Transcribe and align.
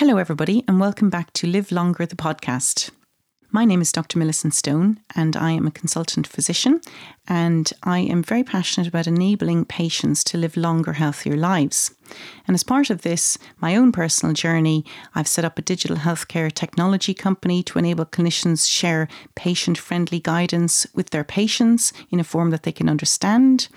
Hello, 0.00 0.16
everybody, 0.16 0.64
and 0.66 0.80
welcome 0.80 1.10
back 1.10 1.30
to 1.34 1.46
Live 1.46 1.70
Longer, 1.70 2.06
the 2.06 2.16
podcast. 2.16 2.88
My 3.50 3.66
name 3.66 3.82
is 3.82 3.92
Dr. 3.92 4.18
Millicent 4.18 4.54
Stone, 4.54 4.98
and 5.14 5.36
I 5.36 5.50
am 5.50 5.66
a 5.66 5.70
consultant 5.70 6.26
physician. 6.26 6.80
And 7.28 7.70
I 7.82 7.98
am 7.98 8.22
very 8.22 8.42
passionate 8.42 8.88
about 8.88 9.06
enabling 9.06 9.66
patients 9.66 10.24
to 10.24 10.38
live 10.38 10.56
longer, 10.56 10.94
healthier 10.94 11.36
lives. 11.36 11.94
And 12.48 12.54
as 12.54 12.64
part 12.64 12.88
of 12.88 13.02
this, 13.02 13.36
my 13.58 13.76
own 13.76 13.92
personal 13.92 14.34
journey, 14.34 14.86
I've 15.14 15.28
set 15.28 15.44
up 15.44 15.58
a 15.58 15.62
digital 15.62 15.98
healthcare 15.98 16.50
technology 16.50 17.12
company 17.12 17.62
to 17.64 17.78
enable 17.78 18.06
clinicians 18.06 18.70
share 18.70 19.06
patient 19.34 19.76
friendly 19.76 20.18
guidance 20.18 20.86
with 20.94 21.10
their 21.10 21.24
patients 21.24 21.92
in 22.10 22.20
a 22.20 22.24
form 22.24 22.48
that 22.52 22.62
they 22.62 22.72
can 22.72 22.88
understand. 22.88 23.68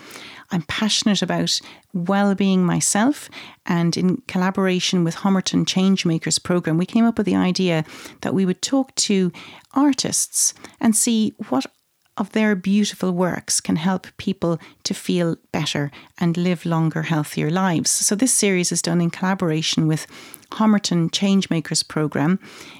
I'm 0.53 0.61
passionate 0.63 1.21
about 1.21 1.59
well-being 1.93 2.63
myself 2.63 3.29
and 3.65 3.97
in 3.97 4.17
collaboration 4.27 5.03
with 5.03 5.17
Homerton 5.17 5.65
Changemakers 5.65 6.41
program 6.41 6.77
we 6.77 6.85
came 6.85 7.05
up 7.05 7.17
with 7.17 7.25
the 7.25 7.35
idea 7.35 7.83
that 8.21 8.33
we 8.33 8.45
would 8.45 8.61
talk 8.61 8.93
to 8.95 9.31
artists 9.73 10.53
and 10.79 10.95
see 10.95 11.33
what 11.49 11.65
of 12.15 12.31
their 12.33 12.55
beautiful 12.55 13.11
works 13.11 13.59
can 13.59 13.75
help 13.75 14.05
people 14.17 14.59
to 14.83 14.93
feel 14.93 15.35
better 15.51 15.89
and 16.19 16.37
live 16.37 16.63
longer, 16.63 17.01
healthier 17.01 17.49
lives. 17.49 17.89
So, 17.89 18.13
this 18.13 18.31
series 18.31 18.71
is 18.71 18.83
done 18.83 19.01
in 19.01 19.09
collaboration 19.09 19.87
with 19.87 20.05
Homerton 20.51 21.09
Changemakers 21.09 21.87
program, 21.87 22.39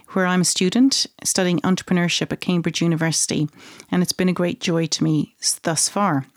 where 0.10 0.28
I'm 0.28 0.42
a 0.42 0.46
student 0.46 1.08
studying 1.24 1.60
entrepreneurship 1.62 2.32
at 2.32 2.42
Cambridge 2.42 2.82
University, 2.82 3.50
and 3.90 4.04
it's 4.04 4.12
been 4.12 4.30
a 4.30 4.34
great 4.34 4.60
joy 4.60 4.86
to 4.86 5.04
me 5.04 5.36
thus 5.64 5.90
far. 5.90 6.28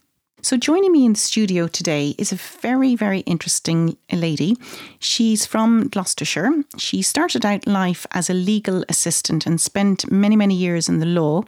So, 0.43 0.57
joining 0.57 0.93
me 0.93 1.07
in 1.07 1.15
the 1.15 1.19
studio 1.19 1.67
today 1.67 2.15
is 2.19 2.31
a 2.31 2.37
very, 2.37 2.95
very 2.95 3.21
interesting 3.21 3.97
lady. 4.13 4.57
She's 5.01 5.47
from 5.47 5.89
Gloucestershire. 5.89 6.53
She 6.77 7.01
started 7.03 7.45
out 7.45 7.67
life 7.67 8.07
as 8.13 8.29
a 8.29 8.35
legal 8.35 8.85
assistant 8.89 9.47
and 9.47 9.61
spent 9.61 10.11
many, 10.11 10.37
many 10.37 10.55
years 10.55 10.89
in 10.91 11.01
the 11.01 11.07
law, 11.07 11.43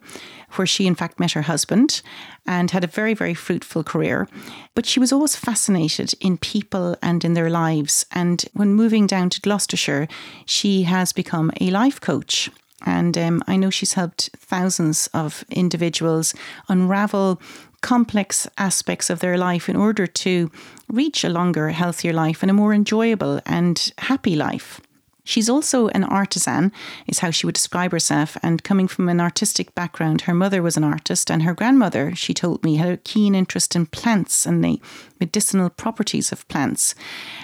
where 0.56 0.66
she, 0.66 0.86
in 0.86 0.94
fact, 0.94 1.20
met 1.20 1.32
her 1.32 1.42
husband 1.42 2.00
and 2.46 2.70
had 2.70 2.82
a 2.82 2.88
very, 2.88 3.12
very 3.12 3.34
fruitful 3.34 3.84
career. 3.84 4.26
But 4.74 4.86
she 4.86 4.98
was 4.98 5.12
always 5.12 5.36
fascinated 5.36 6.14
in 6.20 6.38
people 6.38 6.96
and 7.02 7.24
in 7.24 7.34
their 7.34 7.50
lives. 7.50 8.06
And 8.12 8.42
when 8.54 8.72
moving 8.72 9.06
down 9.06 9.28
to 9.30 9.40
Gloucestershire, 9.42 10.08
she 10.46 10.84
has 10.84 11.12
become 11.12 11.52
a 11.60 11.70
life 11.70 12.00
coach. 12.00 12.50
And 12.86 13.18
um, 13.18 13.42
I 13.46 13.56
know 13.56 13.70
she's 13.70 13.94
helped 13.94 14.30
thousands 14.38 15.08
of 15.12 15.44
individuals 15.50 16.34
unravel 16.68 17.40
complex 17.80 18.48
aspects 18.58 19.10
of 19.10 19.20
their 19.20 19.38
life 19.38 19.68
in 19.68 19.76
order 19.76 20.06
to 20.06 20.50
reach 20.88 21.24
a 21.24 21.28
longer, 21.28 21.70
healthier 21.70 22.12
life 22.12 22.42
and 22.42 22.50
a 22.50 22.54
more 22.54 22.74
enjoyable 22.74 23.40
and 23.46 23.92
happy 23.98 24.34
life. 24.34 24.80
She's 25.28 25.50
also 25.50 25.88
an 25.88 26.04
artisan, 26.04 26.72
is 27.06 27.18
how 27.18 27.30
she 27.30 27.44
would 27.44 27.54
describe 27.54 27.92
herself. 27.92 28.38
And 28.42 28.64
coming 28.64 28.88
from 28.88 29.10
an 29.10 29.20
artistic 29.20 29.74
background, 29.74 30.22
her 30.22 30.32
mother 30.32 30.62
was 30.62 30.78
an 30.78 30.84
artist, 30.84 31.30
and 31.30 31.42
her 31.42 31.52
grandmother, 31.52 32.14
she 32.14 32.32
told 32.32 32.64
me, 32.64 32.76
had 32.76 32.88
a 32.88 32.96
keen 32.96 33.34
interest 33.34 33.76
in 33.76 33.84
plants 33.84 34.46
and 34.46 34.64
the 34.64 34.80
medicinal 35.20 35.68
properties 35.68 36.32
of 36.32 36.48
plants. 36.48 36.94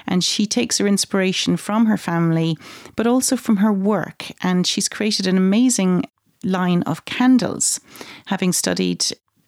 And 0.06 0.24
she 0.24 0.46
takes 0.46 0.78
her 0.78 0.86
inspiration 0.86 1.58
from 1.58 1.84
her 1.84 1.98
family, 1.98 2.56
but 2.96 3.06
also 3.06 3.36
from 3.36 3.58
her 3.58 3.70
work. 3.70 4.30
And 4.42 4.66
she's 4.66 4.88
created 4.88 5.26
an 5.26 5.36
amazing 5.36 6.06
line 6.42 6.82
of 6.84 7.04
candles, 7.04 7.80
having 8.26 8.54
studied 8.54 9.04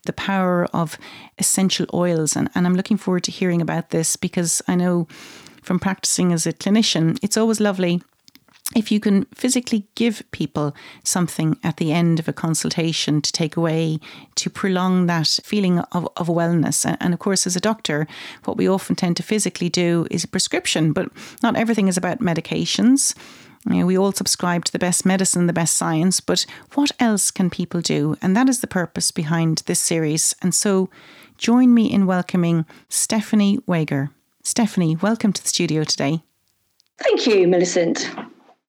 the 0.06 0.12
power 0.12 0.66
of 0.72 0.98
essential 1.38 1.86
oils. 1.92 2.36
And, 2.36 2.48
and 2.54 2.66
I'm 2.66 2.74
looking 2.74 2.96
forward 2.96 3.24
to 3.24 3.30
hearing 3.30 3.60
about 3.60 3.90
this 3.90 4.16
because 4.16 4.62
I 4.66 4.74
know 4.74 5.06
from 5.62 5.78
practicing 5.78 6.32
as 6.32 6.46
a 6.46 6.52
clinician, 6.52 7.18
it's 7.22 7.36
always 7.36 7.60
lovely 7.60 8.00
if 8.74 8.90
you 8.90 8.98
can 8.98 9.26
physically 9.26 9.86
give 9.94 10.22
people 10.32 10.74
something 11.04 11.56
at 11.62 11.76
the 11.76 11.92
end 11.92 12.18
of 12.18 12.26
a 12.26 12.32
consultation 12.32 13.22
to 13.22 13.30
take 13.30 13.56
away 13.56 14.00
to 14.34 14.50
prolong 14.50 15.06
that 15.06 15.38
feeling 15.44 15.78
of, 15.78 16.08
of 16.16 16.26
wellness. 16.26 16.96
And 17.00 17.14
of 17.14 17.20
course, 17.20 17.46
as 17.46 17.54
a 17.54 17.60
doctor, 17.60 18.08
what 18.44 18.56
we 18.56 18.68
often 18.68 18.96
tend 18.96 19.16
to 19.18 19.22
physically 19.22 19.68
do 19.68 20.06
is 20.10 20.24
a 20.24 20.28
prescription, 20.28 20.92
but 20.92 21.08
not 21.42 21.56
everything 21.56 21.86
is 21.86 21.96
about 21.96 22.18
medications. 22.18 23.14
You 23.68 23.80
know, 23.80 23.86
we 23.86 23.98
all 23.98 24.12
subscribe 24.12 24.64
to 24.66 24.72
the 24.72 24.78
best 24.78 25.04
medicine, 25.04 25.48
the 25.48 25.52
best 25.52 25.76
science, 25.76 26.20
but 26.20 26.46
what 26.74 26.92
else 27.00 27.32
can 27.32 27.50
people 27.50 27.80
do? 27.80 28.16
And 28.22 28.36
that 28.36 28.48
is 28.48 28.60
the 28.60 28.68
purpose 28.68 29.10
behind 29.10 29.62
this 29.66 29.80
series. 29.80 30.36
And 30.40 30.54
so 30.54 30.88
join 31.36 31.74
me 31.74 31.90
in 31.92 32.06
welcoming 32.06 32.64
Stephanie 32.88 33.58
Wager. 33.66 34.10
Stephanie, 34.44 34.94
welcome 34.94 35.32
to 35.32 35.42
the 35.42 35.48
studio 35.48 35.82
today. 35.82 36.22
Thank 36.98 37.26
you, 37.26 37.48
Millicent. 37.48 38.08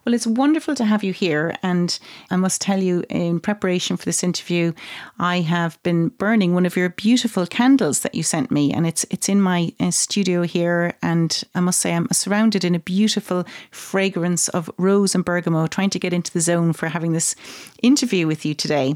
Well, 0.07 0.13
it's 0.13 0.25
wonderful 0.25 0.73
to 0.75 0.85
have 0.85 1.03
you 1.03 1.11
here. 1.11 1.57
And 1.61 1.99
I 2.31 2.37
must 2.37 2.61
tell 2.61 2.81
you, 2.81 3.03
in 3.09 3.41
preparation 3.41 3.97
for 3.97 4.05
this 4.05 4.23
interview, 4.23 4.71
I 5.19 5.41
have 5.41 5.83
been 5.83 6.07
burning 6.07 6.53
one 6.53 6.65
of 6.65 6.77
your 6.77 6.87
beautiful 6.87 7.45
candles 7.45 7.99
that 7.99 8.15
you 8.15 8.23
sent 8.23 8.49
me. 8.49 8.71
And 8.71 8.87
it's 8.87 9.05
it's 9.09 9.27
in 9.27 9.41
my 9.41 9.73
uh, 9.81 9.91
studio 9.91 10.43
here. 10.43 10.95
And 11.01 11.43
I 11.55 11.59
must 11.59 11.81
say, 11.81 11.93
I'm 11.93 12.07
surrounded 12.13 12.63
in 12.63 12.73
a 12.73 12.79
beautiful 12.79 13.45
fragrance 13.71 14.47
of 14.47 14.71
rose 14.77 15.13
and 15.13 15.25
bergamot, 15.25 15.71
trying 15.71 15.89
to 15.89 15.99
get 15.99 16.13
into 16.13 16.31
the 16.31 16.39
zone 16.39 16.71
for 16.71 16.87
having 16.87 17.11
this 17.11 17.35
interview 17.83 18.27
with 18.27 18.45
you 18.45 18.53
today. 18.53 18.95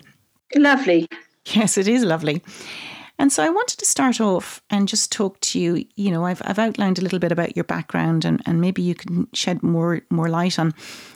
Lovely. 0.56 1.10
Yes, 1.48 1.78
it 1.78 1.90
is 1.90 2.06
lovely. 2.06 2.42
And 3.22 3.32
so 3.32 3.44
I 3.44 3.50
wanted 3.50 3.78
to 3.78 3.86
start 3.86 4.20
off 4.20 4.64
and 4.72 4.88
just 4.88 5.12
talk 5.12 5.40
to 5.42 5.60
you. 5.60 5.86
You 5.96 6.10
know, 6.10 6.26
I've, 6.26 6.42
I've 6.44 6.58
outlined 6.58 6.98
a 6.98 7.04
little 7.04 7.20
bit 7.20 7.32
about 7.32 7.56
your 7.56 7.64
background, 7.64 8.26
and, 8.26 8.42
and 8.48 8.60
maybe 8.60 8.82
you 8.82 8.96
can 8.96 9.28
shed 9.32 9.62
more 9.62 10.02
more 10.10 10.28
light 10.28 10.58
on 10.58 10.74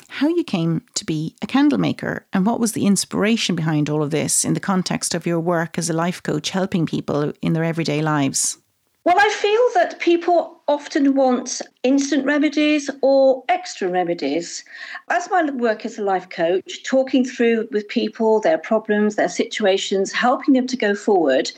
how 0.10 0.28
you 0.28 0.44
came 0.44 0.84
to 0.94 1.04
be 1.04 1.36
a 1.42 1.48
candle 1.48 1.80
maker 1.80 2.28
and 2.32 2.46
what 2.46 2.60
was 2.60 2.74
the 2.74 2.86
inspiration 2.86 3.56
behind 3.56 3.90
all 3.90 4.04
of 4.04 4.12
this 4.12 4.46
in 4.46 4.54
the 4.54 4.60
context 4.60 5.16
of 5.16 5.26
your 5.26 5.40
work 5.40 5.80
as 5.80 5.90
a 5.90 5.94
life 5.94 6.22
coach, 6.22 6.52
helping 6.52 6.86
people 6.86 7.34
in 7.42 7.54
their 7.54 7.64
everyday 7.64 8.04
lives. 8.04 8.60
Well, 9.06 9.20
I 9.20 9.30
feel 9.30 9.82
that 9.82 10.00
people 10.00 10.60
often 10.68 11.14
want 11.14 11.62
instant 11.84 12.26
remedies 12.26 12.90
or 13.04 13.44
extra 13.50 13.88
remedies. 13.88 14.66
As 15.12 15.30
my 15.30 15.44
work 15.52 15.86
as 15.86 16.00
a 16.00 16.04
life 16.04 16.30
coach, 16.30 16.82
talking 16.82 17.24
through 17.24 17.68
with 17.72 17.88
people 17.88 18.40
their 18.40 18.58
problems, 18.58 19.16
their 19.16 19.30
situations, 19.30 20.12
helping 20.12 20.56
them 20.56 20.66
to 20.66 20.76
go 20.76 20.96
forward, 20.96 21.52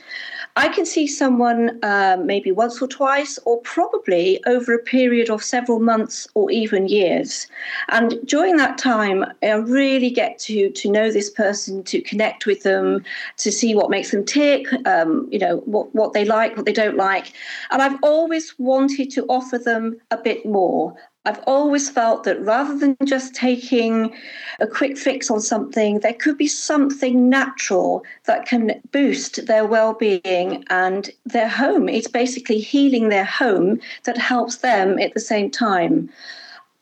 I 0.58 0.66
can 0.66 0.84
see 0.84 1.06
someone 1.06 1.78
uh, 1.84 2.16
maybe 2.20 2.50
once 2.50 2.82
or 2.82 2.88
twice, 2.88 3.38
or 3.44 3.60
probably 3.60 4.44
over 4.44 4.74
a 4.74 4.82
period 4.82 5.30
of 5.30 5.40
several 5.40 5.78
months 5.78 6.26
or 6.34 6.50
even 6.50 6.88
years. 6.88 7.46
And 7.90 8.18
during 8.26 8.56
that 8.56 8.76
time, 8.76 9.24
I 9.40 9.52
really 9.52 10.10
get 10.10 10.40
to 10.40 10.68
to 10.70 10.90
know 10.90 11.12
this 11.12 11.30
person, 11.30 11.84
to 11.84 12.00
connect 12.00 12.44
with 12.44 12.64
them, 12.64 13.04
to 13.36 13.52
see 13.52 13.76
what 13.76 13.88
makes 13.88 14.10
them 14.10 14.24
tick, 14.24 14.66
um, 14.84 15.28
you 15.30 15.38
know, 15.38 15.58
what 15.58 15.94
what 15.94 16.12
they 16.12 16.24
like, 16.24 16.56
what 16.56 16.66
they 16.66 16.72
don't 16.72 16.96
like. 16.96 17.32
And 17.70 17.80
I've 17.80 17.98
always 18.02 18.58
wanted 18.58 19.10
to 19.12 19.26
offer 19.26 19.58
them 19.58 20.00
a 20.10 20.16
bit 20.16 20.44
more. 20.44 20.96
I've 21.24 21.40
always 21.46 21.90
felt 21.90 22.24
that 22.24 22.40
rather 22.40 22.76
than 22.78 22.96
just 23.04 23.34
taking 23.34 24.14
a 24.60 24.66
quick 24.66 24.96
fix 24.96 25.30
on 25.30 25.40
something, 25.40 26.00
there 26.00 26.14
could 26.14 26.38
be 26.38 26.46
something 26.46 27.28
natural 27.28 28.04
that 28.24 28.46
can 28.46 28.80
boost 28.92 29.46
their 29.46 29.66
well 29.66 29.92
being 29.94 30.64
and 30.70 31.10
their 31.26 31.48
home. 31.48 31.88
It's 31.88 32.08
basically 32.08 32.60
healing 32.60 33.08
their 33.08 33.24
home 33.24 33.80
that 34.04 34.16
helps 34.16 34.56
them 34.56 34.98
at 34.98 35.12
the 35.14 35.20
same 35.20 35.50
time 35.50 36.08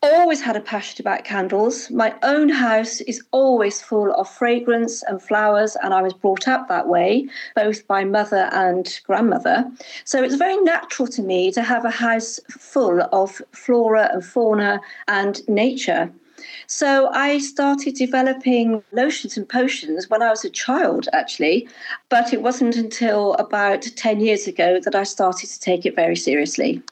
always 0.03 0.41
had 0.41 0.55
a 0.55 0.61
passion 0.61 1.01
about 1.01 1.23
candles. 1.23 1.89
My 1.89 2.13
own 2.21 2.49
house 2.49 3.01
is 3.01 3.23
always 3.31 3.81
full 3.81 4.13
of 4.13 4.29
fragrance 4.29 5.01
and 5.03 5.21
flowers, 5.21 5.75
and 5.81 5.93
I 5.93 6.01
was 6.01 6.13
brought 6.13 6.47
up 6.47 6.67
that 6.67 6.87
way, 6.87 7.27
both 7.55 7.87
by 7.87 8.03
mother 8.03 8.49
and 8.51 8.99
grandmother. 9.05 9.65
So 10.05 10.23
it's 10.23 10.35
very 10.35 10.57
natural 10.57 11.07
to 11.09 11.21
me 11.21 11.51
to 11.51 11.63
have 11.63 11.85
a 11.85 11.89
house 11.89 12.39
full 12.49 13.01
of 13.11 13.41
flora 13.53 14.09
and 14.13 14.23
fauna 14.23 14.81
and 15.07 15.41
nature. 15.47 16.11
So 16.67 17.09
I 17.13 17.39
started 17.39 17.95
developing 17.95 18.83
lotions 18.91 19.37
and 19.37 19.47
potions 19.47 20.09
when 20.09 20.21
I 20.21 20.29
was 20.29 20.45
a 20.45 20.49
child, 20.49 21.07
actually, 21.13 21.67
but 22.09 22.33
it 22.33 22.41
wasn't 22.41 22.75
until 22.75 23.33
about 23.35 23.81
10 23.81 24.19
years 24.19 24.47
ago 24.47 24.79
that 24.83 24.95
I 24.95 25.03
started 25.03 25.49
to 25.49 25.59
take 25.59 25.85
it 25.85 25.95
very 25.95 26.15
seriously. 26.15 26.83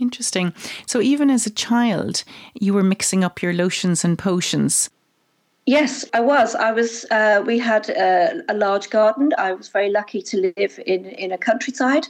Interesting. 0.00 0.54
So 0.86 1.00
even 1.00 1.30
as 1.30 1.46
a 1.46 1.50
child, 1.50 2.24
you 2.54 2.72
were 2.72 2.82
mixing 2.82 3.22
up 3.22 3.42
your 3.42 3.52
lotions 3.52 4.04
and 4.04 4.18
potions. 4.18 4.90
Yes, 5.66 6.06
I 6.14 6.20
was. 6.20 6.54
I 6.54 6.72
was. 6.72 7.04
Uh, 7.10 7.44
we 7.46 7.58
had 7.58 7.90
a, 7.90 8.42
a, 8.48 8.54
large 8.54 8.88
garden. 8.88 9.30
I 9.36 9.52
was 9.52 9.68
very 9.68 9.90
lucky 9.90 10.22
to 10.22 10.52
live 10.56 10.80
in 10.86 11.04
in 11.04 11.30
a 11.30 11.38
countryside, 11.38 12.08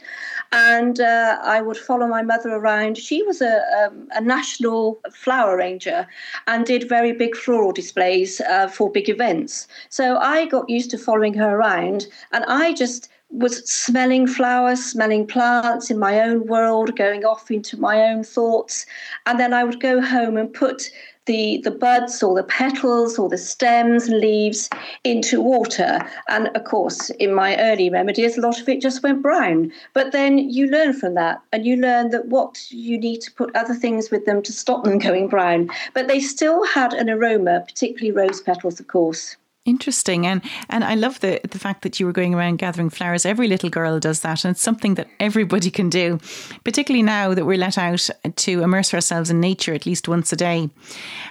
and 0.52 1.00
uh, 1.00 1.38
I 1.42 1.60
would 1.60 1.76
follow 1.76 2.06
my 2.06 2.22
mother 2.22 2.50
around. 2.50 2.96
She 2.96 3.22
was 3.24 3.42
a, 3.42 3.60
um, 3.78 4.08
a 4.12 4.20
national 4.20 5.00
flower 5.12 5.56
ranger 5.56 6.06
and 6.46 6.64
did 6.64 6.88
very 6.88 7.12
big 7.12 7.36
floral 7.36 7.72
displays 7.72 8.40
uh, 8.40 8.68
for 8.68 8.90
big 8.90 9.10
events. 9.10 9.66
So 9.88 10.16
I 10.18 10.46
got 10.46 10.70
used 10.70 10.92
to 10.92 10.98
following 10.98 11.34
her 11.34 11.56
around, 11.56 12.06
and 12.32 12.44
I 12.46 12.72
just 12.72 13.10
was 13.30 13.68
smelling 13.70 14.26
flowers, 14.26 14.84
smelling 14.84 15.26
plants 15.26 15.90
in 15.90 15.98
my 15.98 16.20
own 16.20 16.46
world, 16.46 16.96
going 16.96 17.24
off 17.24 17.50
into 17.50 17.78
my 17.78 18.02
own 18.02 18.24
thoughts. 18.24 18.86
And 19.26 19.38
then 19.38 19.54
I 19.54 19.64
would 19.64 19.80
go 19.80 20.00
home 20.00 20.36
and 20.36 20.52
put 20.52 20.90
the, 21.26 21.60
the 21.62 21.70
buds 21.70 22.22
or 22.24 22.34
the 22.34 22.42
petals 22.42 23.18
or 23.18 23.28
the 23.28 23.38
stems 23.38 24.08
and 24.08 24.18
leaves 24.18 24.68
into 25.04 25.40
water. 25.40 26.00
And 26.28 26.48
of 26.56 26.64
course, 26.64 27.10
in 27.10 27.32
my 27.32 27.56
early 27.58 27.88
remedies, 27.88 28.36
a 28.36 28.40
lot 28.40 28.60
of 28.60 28.68
it 28.68 28.80
just 28.80 29.02
went 29.02 29.22
brown. 29.22 29.72
But 29.94 30.10
then 30.10 30.38
you 30.38 30.66
learn 30.66 30.92
from 30.92 31.14
that 31.14 31.40
and 31.52 31.64
you 31.64 31.76
learn 31.76 32.10
that 32.10 32.26
what 32.26 32.66
you 32.70 32.98
need 32.98 33.20
to 33.20 33.32
put 33.32 33.54
other 33.54 33.74
things 33.74 34.10
with 34.10 34.26
them 34.26 34.42
to 34.42 34.52
stop 34.52 34.82
them 34.82 34.98
going 35.06 35.28
brown. 35.28 35.70
But 35.94 36.08
they 36.08 36.18
still 36.18 36.64
had 36.66 36.92
an 36.92 37.08
aroma, 37.08 37.62
particularly 37.66 38.10
rose 38.10 38.40
petals, 38.40 38.80
of 38.80 38.88
course. 38.88 39.36
Interesting, 39.70 40.26
and 40.26 40.42
and 40.68 40.82
I 40.82 40.96
love 40.96 41.20
the 41.20 41.40
the 41.48 41.58
fact 41.60 41.82
that 41.82 42.00
you 42.00 42.06
were 42.06 42.12
going 42.12 42.34
around 42.34 42.58
gathering 42.58 42.90
flowers. 42.90 43.24
Every 43.24 43.46
little 43.46 43.70
girl 43.70 44.00
does 44.00 44.20
that, 44.20 44.44
and 44.44 44.50
it's 44.50 44.62
something 44.62 44.96
that 44.96 45.06
everybody 45.20 45.70
can 45.70 45.88
do. 45.88 46.18
Particularly 46.64 47.04
now 47.04 47.34
that 47.34 47.46
we're 47.46 47.56
let 47.56 47.78
out 47.78 48.10
to 48.34 48.62
immerse 48.64 48.92
ourselves 48.92 49.30
in 49.30 49.40
nature 49.40 49.72
at 49.72 49.86
least 49.86 50.08
once 50.08 50.32
a 50.32 50.36
day. 50.36 50.70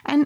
And 0.05 0.25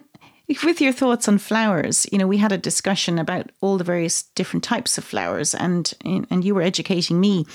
with 0.64 0.80
your 0.80 0.94
thoughts 0.94 1.28
on 1.28 1.40
flowers, 1.40 2.06
you 2.12 2.20
know, 2.20 2.28
we 2.28 2.38
had 2.38 2.52
a 2.52 2.58
discussion 2.58 3.18
about 3.18 3.52
all 3.62 3.80
the 3.80 3.84
various 3.84 4.22
different 4.36 4.64
types 4.64 5.00
of 5.00 5.04
flowers, 5.04 5.56
and 5.56 5.92
and 6.06 6.46
you 6.46 6.54
were 6.54 6.62
educating 6.62 7.20
me. 7.20 7.46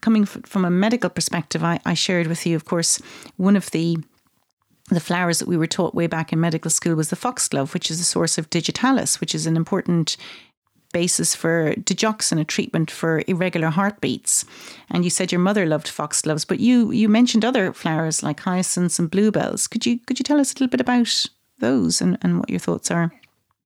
Coming 0.00 0.24
from 0.24 0.64
a 0.64 0.70
medical 0.70 1.08
perspective, 1.08 1.62
I, 1.62 1.78
I 1.86 1.94
shared 1.94 2.26
with 2.26 2.44
you, 2.46 2.56
of 2.56 2.64
course, 2.64 3.00
one 3.36 3.56
of 3.56 3.70
the 3.70 3.98
the 4.96 5.00
flowers 5.00 5.38
that 5.38 5.48
we 5.48 5.56
were 5.56 5.66
taught 5.66 5.94
way 5.94 6.06
back 6.06 6.32
in 6.32 6.40
medical 6.40 6.70
school 6.70 6.94
was 6.94 7.10
the 7.10 7.16
foxglove, 7.16 7.74
which 7.74 7.90
is 7.90 8.00
a 8.00 8.04
source 8.04 8.38
of 8.38 8.50
digitalis, 8.50 9.20
which 9.20 9.34
is 9.34 9.46
an 9.46 9.56
important 9.56 10.16
basis 10.92 11.34
for 11.34 11.74
digoxin, 11.74 12.40
a 12.40 12.44
treatment 12.44 12.90
for 12.90 13.22
irregular 13.26 13.68
heartbeats. 13.68 14.44
And 14.90 15.04
you 15.04 15.10
said 15.10 15.32
your 15.32 15.40
mother 15.40 15.66
loved 15.66 15.88
foxgloves, 15.88 16.44
but 16.44 16.60
you 16.60 16.92
you 16.92 17.08
mentioned 17.08 17.44
other 17.44 17.72
flowers 17.72 18.22
like 18.22 18.40
hyacinths 18.40 18.98
and 18.98 19.10
bluebells. 19.10 19.66
Could 19.66 19.84
you 19.84 19.98
could 20.06 20.18
you 20.18 20.24
tell 20.24 20.40
us 20.40 20.52
a 20.52 20.54
little 20.54 20.68
bit 20.68 20.80
about 20.80 21.26
those 21.58 22.00
and, 22.00 22.16
and 22.22 22.38
what 22.38 22.50
your 22.50 22.60
thoughts 22.60 22.90
are? 22.90 23.12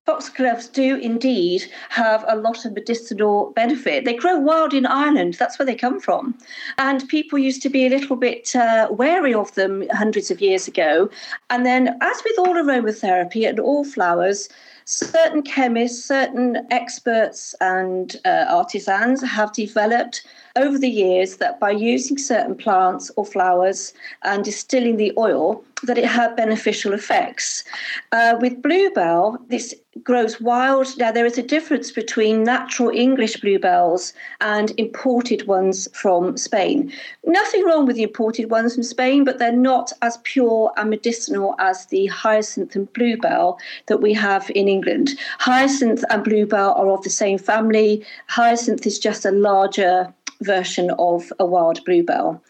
Foxgloves 0.09 0.69
do 0.69 0.97
indeed 0.97 1.71
have 1.91 2.25
a 2.29 2.35
lot 2.35 2.65
of 2.65 2.73
medicinal 2.73 3.53
benefit. 3.55 4.07
They 4.07 4.15
grow 4.15 4.39
wild 4.39 4.73
in 4.73 4.87
Ireland, 4.87 5.35
that's 5.35 5.59
where 5.59 5.67
they 5.67 5.75
come 5.75 6.01
from. 6.01 6.35
And 6.79 7.07
people 7.09 7.39
used 7.39 7.61
to 7.61 7.69
be 7.69 7.85
a 7.85 7.91
little 7.91 8.17
bit 8.17 8.57
uh, 8.57 8.89
wary 8.91 9.35
of 9.35 9.55
them 9.55 9.85
hundreds 9.93 10.31
of 10.31 10.41
years 10.41 10.67
ago. 10.67 11.11
And 11.51 11.67
then, 11.67 11.89
as 12.01 12.23
with 12.25 12.39
all 12.39 12.55
aromatherapy 12.55 13.47
and 13.47 13.61
all 13.61 13.85
flowers, 13.85 14.49
certain 14.87 15.43
chemists, 15.43 16.07
certain 16.07 16.67
experts, 16.71 17.55
and 17.61 18.17
uh, 18.25 18.47
artisans 18.49 19.23
have 19.23 19.53
developed 19.53 20.27
over 20.57 20.79
the 20.79 20.89
years 20.89 21.37
that 21.37 21.61
by 21.61 21.71
using 21.71 22.19
certain 22.19 22.55
plants 22.55 23.11
or 23.17 23.25
flowers 23.25 23.93
and 24.23 24.45
distilling 24.45 24.97
the 24.97 25.13
oil, 25.17 25.65
that 25.83 25.99
it 25.99 26.05
had 26.05 26.37
beneficial 26.37 26.93
effects. 26.93 27.65
Uh, 28.13 28.37
with 28.41 28.63
bluebell, 28.63 29.39
this 29.49 29.75
grows 30.03 30.41
wild. 30.41 30.87
Now, 30.99 31.13
there 31.13 31.27
is 31.27 31.39
a 31.39 31.43
difference 31.43 31.91
between 31.91 32.45
natural 32.45 32.91
English 32.91 33.37
bluebells 33.41 34.13
and 34.41 34.73
imported 34.77 35.47
ones 35.47 35.89
from 35.93 36.37
Spain. 36.37 36.93
Nothing 37.25 37.65
wrong 37.65 37.87
with 37.87 37.97
the 37.97 38.05
imported 38.05 38.51
ones 38.51 38.75
from 38.75 38.83
Spain, 38.83 39.25
but 39.25 39.39
they're 39.39 39.53
not 39.53 39.93
as 40.03 40.19
pure 40.25 40.73
and 40.77 40.91
medicinal 40.91 41.55
as 41.59 41.87
the 41.87 42.07
hyacinth 42.07 42.75
and 42.75 42.93
bluebell 42.93 43.59
that 43.87 44.01
we 44.01 44.13
have 44.13 44.51
in 44.55 44.69
England. 44.69 45.11
Hyacinth 45.39 46.05
and 46.11 46.25
bluebell 46.25 46.75
are 46.75 46.91
of 46.91 47.03
the 47.03 47.11
same 47.11 47.39
family. 47.39 48.05
Hyacinth 48.27 48.87
is 48.87 48.99
just 48.99 49.25
a 49.25 49.31
larger 49.31 50.13
version 50.43 50.91
of 50.99 51.33
a 51.39 51.47
wild 51.47 51.85
bluebell. 51.85 52.43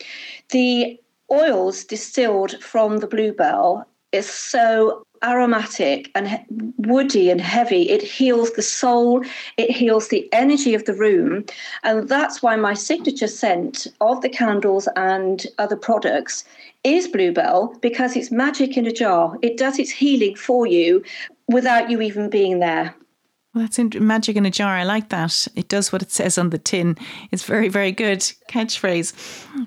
The 0.50 0.98
oils 1.30 1.84
distilled 1.84 2.62
from 2.62 2.98
the 2.98 3.06
bluebell 3.06 3.86
is 4.12 4.28
so 4.28 5.02
aromatic 5.22 6.10
and 6.14 6.40
woody 6.78 7.30
and 7.30 7.40
heavy. 7.40 7.90
It 7.90 8.02
heals 8.02 8.52
the 8.52 8.62
soul, 8.62 9.24
it 9.56 9.70
heals 9.70 10.08
the 10.08 10.28
energy 10.32 10.74
of 10.74 10.84
the 10.84 10.94
room. 10.94 11.44
And 11.82 12.08
that's 12.08 12.42
why 12.42 12.56
my 12.56 12.74
signature 12.74 13.26
scent 13.26 13.86
of 14.00 14.22
the 14.22 14.28
candles 14.28 14.88
and 14.96 15.46
other 15.58 15.76
products 15.76 16.44
is 16.84 17.08
Bluebell 17.08 17.76
because 17.80 18.16
it's 18.16 18.30
magic 18.30 18.76
in 18.76 18.86
a 18.86 18.92
jar. 18.92 19.36
It 19.42 19.56
does 19.56 19.78
its 19.78 19.90
healing 19.90 20.36
for 20.36 20.66
you 20.66 21.02
without 21.48 21.90
you 21.90 22.00
even 22.00 22.30
being 22.30 22.60
there. 22.60 22.94
Well, 23.58 23.66
that's 23.66 24.00
magic 24.00 24.36
in 24.36 24.46
a 24.46 24.52
jar. 24.52 24.76
I 24.76 24.84
like 24.84 25.08
that. 25.08 25.48
It 25.56 25.66
does 25.66 25.90
what 25.90 26.00
it 26.00 26.12
says 26.12 26.38
on 26.38 26.50
the 26.50 26.58
tin. 26.58 26.96
It's 27.32 27.42
very, 27.42 27.68
very 27.68 27.90
good 27.90 28.20
catchphrase. 28.48 29.12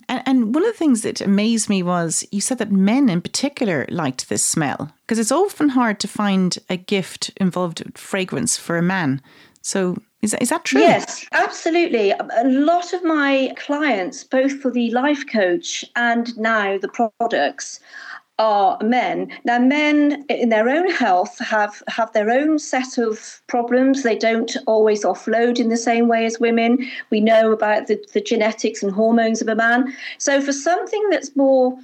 And, 0.08 0.24
and 0.26 0.56
one 0.56 0.64
of 0.64 0.72
the 0.72 0.78
things 0.78 1.02
that 1.02 1.20
amazed 1.20 1.68
me 1.68 1.84
was 1.84 2.26
you 2.32 2.40
said 2.40 2.60
that 2.60 2.72
men 2.72 3.10
in 3.10 3.20
particular 3.20 3.86
liked 3.90 4.30
this 4.30 4.46
smell 4.46 4.94
because 5.02 5.20
it's 5.20 5.30
often 5.30 5.68
hard 5.68 6.00
to 6.00 6.08
find 6.08 6.58
a 6.70 6.78
gift 6.78 7.32
involved 7.36 7.84
fragrance 7.98 8.56
for 8.56 8.78
a 8.78 8.82
man. 8.82 9.22
So 9.62 9.98
is 10.22 10.32
that, 10.32 10.42
is 10.42 10.50
that 10.50 10.64
true? 10.64 10.80
Yes, 10.80 11.26
absolutely. 11.34 12.12
A 12.12 12.44
lot 12.46 12.94
of 12.94 13.04
my 13.04 13.54
clients, 13.58 14.24
both 14.24 14.62
for 14.62 14.72
the 14.72 14.90
life 14.92 15.28
coach 15.28 15.84
and 15.98 16.38
now 16.38 16.78
the 16.78 16.88
products, 16.88 17.82
are 18.40 18.78
men. 18.82 19.32
Now, 19.46 19.60
men 19.60 20.26
in 20.30 20.50
their 20.50 20.70
own 20.70 20.90
health 20.90 21.38
have, 21.40 21.84
have 21.88 22.12
their 22.14 22.30
own 22.32 22.58
set 22.60 22.98
of 22.98 23.42
problems. 23.48 24.04
They 24.04 24.18
don't 24.18 24.56
always 24.66 25.04
offload 25.04 25.60
in 25.60 25.70
the 25.70 25.78
same 25.78 26.08
way 26.08 26.26
as 26.26 26.40
women. 26.40 26.90
We 27.10 27.22
know 27.22 27.52
about 27.52 27.88
the, 27.88 28.04
the 28.14 28.22
genetics 28.22 28.82
and 28.82 28.92
hormones 28.92 29.42
of 29.42 29.48
a 29.48 29.56
man. 29.56 29.94
So, 30.18 30.42
for 30.42 30.54
something 30.54 31.10
that's 31.10 31.36
more 31.36 31.78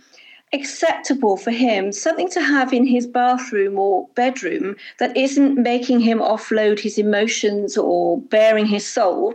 acceptable 0.53 1.35
for 1.37 1.51
him, 1.51 1.91
something 1.91 2.29
to 2.29 2.41
have 2.41 2.71
in 2.71 2.85
his 2.85 3.05
bathroom 3.05 3.77
or 3.77 4.07
bedroom 4.15 4.75
that 4.99 5.15
isn't 5.15 5.61
making 5.61 5.99
him 5.99 6.19
offload 6.19 6.79
his 6.79 6.97
emotions 6.97 7.77
or 7.77 8.21
bearing 8.21 8.65
his 8.65 8.85
soul, 8.85 9.33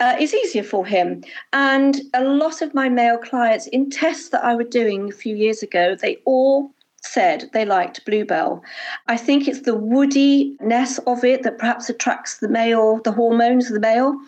uh, 0.00 0.16
is 0.18 0.34
easier 0.34 0.64
for 0.64 0.84
him. 0.84 1.22
And 1.52 2.00
a 2.14 2.24
lot 2.24 2.62
of 2.62 2.74
my 2.74 2.88
male 2.88 3.18
clients, 3.18 3.68
in 3.68 3.90
tests 3.90 4.30
that 4.30 4.44
I 4.44 4.54
was 4.54 4.66
doing 4.68 5.08
a 5.08 5.12
few 5.14 5.36
years 5.36 5.62
ago, 5.62 5.94
they 5.94 6.16
all 6.24 6.72
said 7.02 7.50
they 7.52 7.64
liked 7.64 8.04
Bluebell. 8.04 8.62
I 9.08 9.16
think 9.16 9.48
it's 9.48 9.62
the 9.62 9.76
woodiness 9.76 10.98
of 11.06 11.24
it 11.24 11.42
that 11.42 11.58
perhaps 11.58 11.88
attracts 11.88 12.38
the 12.38 12.48
male, 12.48 13.00
the 13.02 13.12
hormones 13.12 13.68
of 13.68 13.74
the 13.74 13.80
male. 13.80 14.20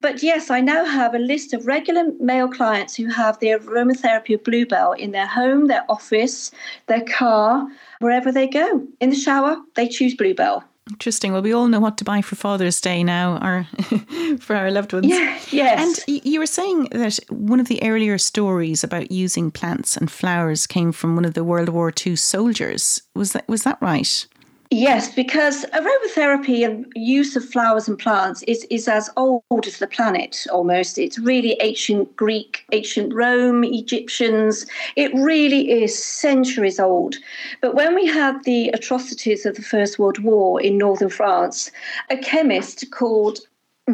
But 0.00 0.22
yes, 0.22 0.50
I 0.50 0.60
now 0.60 0.84
have 0.84 1.14
a 1.14 1.18
list 1.18 1.52
of 1.52 1.66
regular 1.66 2.12
male 2.20 2.48
clients 2.48 2.94
who 2.96 3.08
have 3.08 3.38
the 3.38 3.48
aromatherapy 3.48 4.34
of 4.34 4.44
Bluebell 4.44 4.92
in 4.92 5.12
their 5.12 5.26
home, 5.26 5.66
their 5.66 5.84
office, 5.88 6.50
their 6.86 7.04
car, 7.04 7.66
wherever 7.98 8.32
they 8.32 8.46
go. 8.46 8.86
In 9.00 9.10
the 9.10 9.16
shower, 9.16 9.56
they 9.74 9.88
choose 9.88 10.14
Bluebell. 10.14 10.64
Interesting. 10.90 11.32
Well, 11.32 11.42
we 11.42 11.52
all 11.52 11.68
know 11.68 11.80
what 11.80 11.96
to 11.98 12.04
buy 12.04 12.20
for 12.20 12.36
Father's 12.36 12.80
Day 12.80 13.04
now, 13.04 13.38
or 13.42 13.66
for 14.40 14.56
our 14.56 14.70
loved 14.70 14.92
ones. 14.92 15.06
Yeah, 15.06 15.38
yes. 15.50 16.02
And 16.08 16.24
you 16.24 16.40
were 16.40 16.46
saying 16.46 16.88
that 16.90 17.18
one 17.28 17.60
of 17.60 17.68
the 17.68 17.82
earlier 17.82 18.18
stories 18.18 18.82
about 18.82 19.12
using 19.12 19.50
plants 19.50 19.96
and 19.96 20.10
flowers 20.10 20.66
came 20.66 20.92
from 20.92 21.14
one 21.14 21.24
of 21.24 21.34
the 21.34 21.44
World 21.44 21.68
War 21.68 21.92
II 22.06 22.16
soldiers. 22.16 23.02
Was 23.14 23.32
that 23.32 23.48
was 23.48 23.62
that 23.62 23.78
right? 23.80 24.26
Yes, 24.72 25.12
because 25.12 25.64
aromatherapy 25.74 26.64
and 26.64 26.86
use 26.94 27.34
of 27.34 27.44
flowers 27.44 27.88
and 27.88 27.98
plants 27.98 28.44
is, 28.44 28.64
is 28.70 28.86
as 28.86 29.10
old 29.16 29.66
as 29.66 29.78
the 29.78 29.88
planet 29.88 30.46
almost. 30.52 30.96
It's 30.96 31.18
really 31.18 31.56
ancient 31.60 32.14
Greek, 32.14 32.64
ancient 32.70 33.12
Rome, 33.12 33.64
Egyptians. 33.64 34.66
It 34.94 35.12
really 35.12 35.72
is 35.82 36.00
centuries 36.00 36.78
old. 36.78 37.16
But 37.60 37.74
when 37.74 37.96
we 37.96 38.06
had 38.06 38.44
the 38.44 38.68
atrocities 38.68 39.44
of 39.44 39.56
the 39.56 39.62
First 39.62 39.98
World 39.98 40.20
War 40.20 40.60
in 40.60 40.78
northern 40.78 41.10
France, 41.10 41.72
a 42.08 42.16
chemist 42.16 42.92
called 42.92 43.40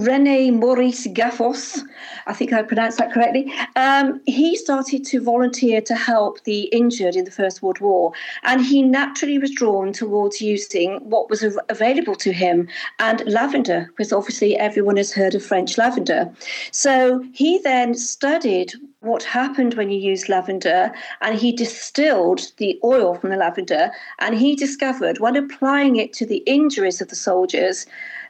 Rene 0.00 0.50
Maurice 0.50 1.06
Gaffos, 1.08 1.82
I 2.26 2.32
think 2.32 2.52
I 2.52 2.62
pronounced 2.62 2.98
that 2.98 3.12
correctly, 3.12 3.52
um, 3.76 4.20
he 4.26 4.56
started 4.56 5.04
to 5.06 5.20
volunteer 5.20 5.80
to 5.82 5.94
help 5.94 6.42
the 6.44 6.62
injured 6.64 7.16
in 7.16 7.24
the 7.24 7.30
First 7.30 7.62
World 7.62 7.80
War. 7.80 8.12
And 8.42 8.64
he 8.64 8.82
naturally 8.82 9.38
was 9.38 9.50
drawn 9.50 9.92
towards 9.92 10.40
using 10.40 10.98
what 11.00 11.30
was 11.30 11.44
available 11.68 12.14
to 12.16 12.32
him 12.32 12.68
and 12.98 13.22
lavender, 13.26 13.86
because 13.88 14.12
obviously 14.12 14.56
everyone 14.56 14.96
has 14.96 15.12
heard 15.12 15.34
of 15.34 15.44
French 15.44 15.78
lavender. 15.78 16.30
So 16.70 17.24
he 17.32 17.58
then 17.58 17.94
studied 17.94 18.72
what 19.00 19.22
happened 19.22 19.74
when 19.74 19.90
you 19.90 19.98
use 19.98 20.28
lavender 20.28 20.92
and 21.20 21.38
he 21.38 21.52
distilled 21.52 22.52
the 22.56 22.78
oil 22.82 23.14
from 23.14 23.30
the 23.30 23.36
lavender 23.36 23.90
and 24.18 24.36
he 24.36 24.56
discovered 24.56 25.20
when 25.20 25.36
applying 25.36 25.96
it 25.96 26.12
to 26.14 26.26
the 26.26 26.38
injuries 26.38 27.00
of 27.00 27.08
the 27.08 27.14
soldiers 27.14 27.86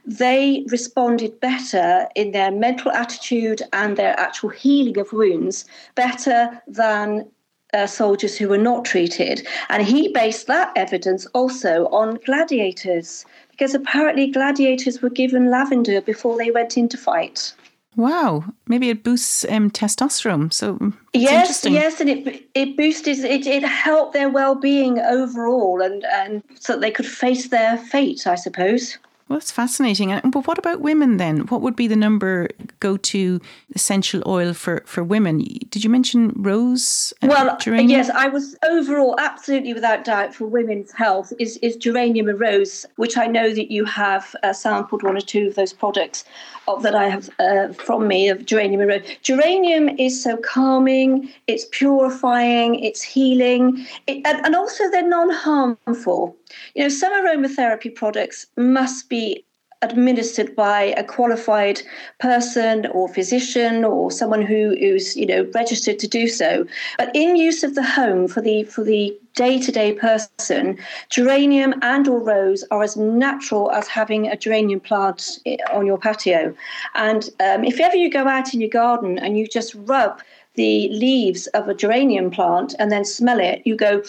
they 0.07 0.65
responded 0.69 1.41
better 1.41 2.09
in 2.15 2.31
their 2.33 2.51
mental 2.51 2.93
attitude 2.93 3.63
and 3.73 3.97
their 3.97 4.19
actual 4.19 4.51
healing 4.51 4.99
of 4.99 5.13
wounds 5.13 5.65
better 5.95 6.63
than 6.69 7.29
uh, 7.75 7.87
soldiers 7.87 8.37
who 8.37 8.49
were 8.49 8.59
not 8.59 8.85
treated. 8.85 9.47
And 9.69 9.83
he 9.83 10.09
based 10.09 10.47
that 10.47 10.73
evidence 10.77 11.27
also 11.27 11.89
on 11.89 12.19
gladiators, 12.25 13.27
because 13.51 13.75
apparently 13.75 14.29
gladiators 14.29 15.03
were 15.03 15.11
given 15.11 15.51
lavender 15.51 16.01
before 16.01 16.39
they 16.39 16.51
went 16.51 16.77
into 16.77 16.97
fight. 16.97 17.55
Wow, 17.97 18.45
maybe 18.69 18.91
it 18.91 19.03
boosts 19.03 19.47
um, 19.49 19.71
testosterone. 19.71 20.53
So 20.53 20.93
yes, 21.15 21.65
yes, 21.65 21.99
and 21.99 22.11
it 22.11 22.47
it 22.55 22.77
boosted 22.77 23.19
it. 23.21 23.47
It 23.47 23.65
helped 23.65 24.13
their 24.13 24.29
well 24.29 24.55
being 24.55 24.99
overall, 24.99 25.81
and 25.81 26.05
and 26.05 26.43
so 26.61 26.79
they 26.79 26.91
could 26.91 27.07
face 27.07 27.49
their 27.49 27.79
fate, 27.79 28.27
I 28.27 28.35
suppose. 28.35 28.99
Well, 29.28 29.40
that's 29.40 29.50
fascinating. 29.50 30.21
But 30.25 30.47
what 30.47 30.56
about 30.56 30.80
women 30.80 31.16
then? 31.16 31.47
What 31.49 31.61
would 31.61 31.75
be 31.75 31.88
the 31.88 31.97
number 31.97 32.49
go 32.78 32.97
to 32.97 33.40
essential 33.75 34.23
oil 34.25 34.54
for, 34.54 34.85
for 34.87 35.02
women? 35.02 35.38
Did 35.71 35.83
you 35.83 35.90
mention 35.90 36.33
rose? 36.37 37.12
Well, 37.23 37.56
geranium? 37.59 37.90
yes, 37.90 38.09
I 38.09 38.28
was 38.28 38.56
overall 38.62 39.16
absolutely 39.18 39.75
without 39.75 40.04
doubt 40.04 40.33
for 40.33 40.47
women's 40.47 40.92
health 40.92 41.33
is, 41.40 41.56
is 41.56 41.75
geranium 41.75 42.28
and 42.28 42.38
rose, 42.38 42.87
which 42.97 43.16
I 43.16 43.26
know 43.26 43.52
that 43.52 43.73
you 43.73 43.85
have 43.85 44.37
uh, 44.45 44.52
sampled 44.52 45.02
one 45.02 45.16
or 45.16 45.21
two 45.21 45.49
of 45.49 45.56
those 45.56 45.73
products 45.73 46.25
of 46.68 46.85
that 46.85 46.95
I 46.95 47.09
have 47.09 47.28
uh, 47.40 47.73
from 47.73 48.06
me 48.06 48.28
of 48.28 48.47
geranium 48.47 48.83
and 48.83 48.90
rose. 48.90 49.16
Geranium 49.23 49.88
is 49.99 50.23
so 50.23 50.37
calming, 50.37 51.30
it's 51.49 51.64
purifying, 51.73 52.76
it's 52.76 53.02
healing, 53.02 53.87
it, 54.06 54.25
and, 54.25 54.47
and 54.47 54.54
also 54.54 54.88
they're 54.90 55.09
non 55.09 55.30
harmful. 55.30 56.37
You 56.75 56.85
know, 56.85 56.89
some 56.89 57.13
aromatherapy 57.13 57.95
products 57.95 58.47
must 58.57 59.09
be 59.09 59.45
administered 59.83 60.57
by 60.57 60.95
a 60.97 61.05
qualified 61.05 61.83
person 62.19 62.87
or 62.87 63.09
physician 63.09 63.85
or 63.85 64.11
someone 64.11 64.43
who 64.43 64.73
is 64.73 65.17
you 65.17 65.27
know 65.27 65.47
registered 65.55 65.99
to 65.99 66.09
do 66.09 66.29
so. 66.29 66.67
But 66.99 67.11
in 67.15 67.37
use 67.37 67.63
of 67.63 67.75
the 67.75 67.83
home 67.83 68.27
for 68.29 68.41
the 68.41 68.65
for 68.65 68.83
the 68.83 69.17
day-to-day 69.35 69.93
person 69.93 70.79
geranium 71.11 71.75
and 71.83 72.09
or 72.09 72.21
rose 72.21 72.65
are 72.71 72.83
as 72.83 72.97
natural 72.97 73.71
as 73.71 73.87
having 73.87 74.29
a 74.29 74.37
geranium 74.37 74.81
plant 74.81 75.39
on 75.73 75.87
your 75.87 75.99
patio. 75.99 76.55
And 76.95 77.29
um, 77.41 77.65
if 77.65 77.79
ever 77.79 77.97
you 77.97 78.11
go 78.11 78.27
out 78.27 78.55
in 78.55 78.61
your 78.61 78.71
garden 78.71 79.19
and 79.19 79.37
you 79.37 79.47
just 79.47 79.75
rub 79.75 80.23
the 80.57 80.89
leaves 80.89 81.47
of 81.49 81.69
a 81.69 81.75
geranium 81.75 82.31
plant 82.31 82.75
and 82.79 82.91
then 82.91 83.05
smell 83.05 83.41
it, 83.41 83.63
you 83.65 83.77
go, 83.77 84.03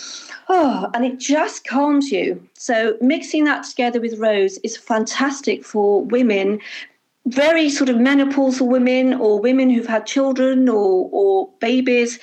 oh, 0.49 0.89
and 0.93 1.05
it 1.05 1.19
just 1.19 1.67
calms 1.67 2.11
you. 2.11 2.41
So 2.53 2.97
mixing 3.01 3.43
that 3.45 3.63
together 3.63 4.01
with 4.01 4.17
rose 4.19 4.57
is 4.59 4.77
fantastic 4.77 5.63
for 5.63 6.03
women 6.03 6.59
very 7.27 7.69
sort 7.69 7.89
of 7.89 7.97
menopausal 7.97 8.65
women 8.67 9.13
or 9.13 9.37
women 9.41 9.69
who've 9.69 9.85
had 9.85 10.05
children 10.05 10.69
or, 10.69 11.09
or 11.11 11.49
babies 11.59 12.19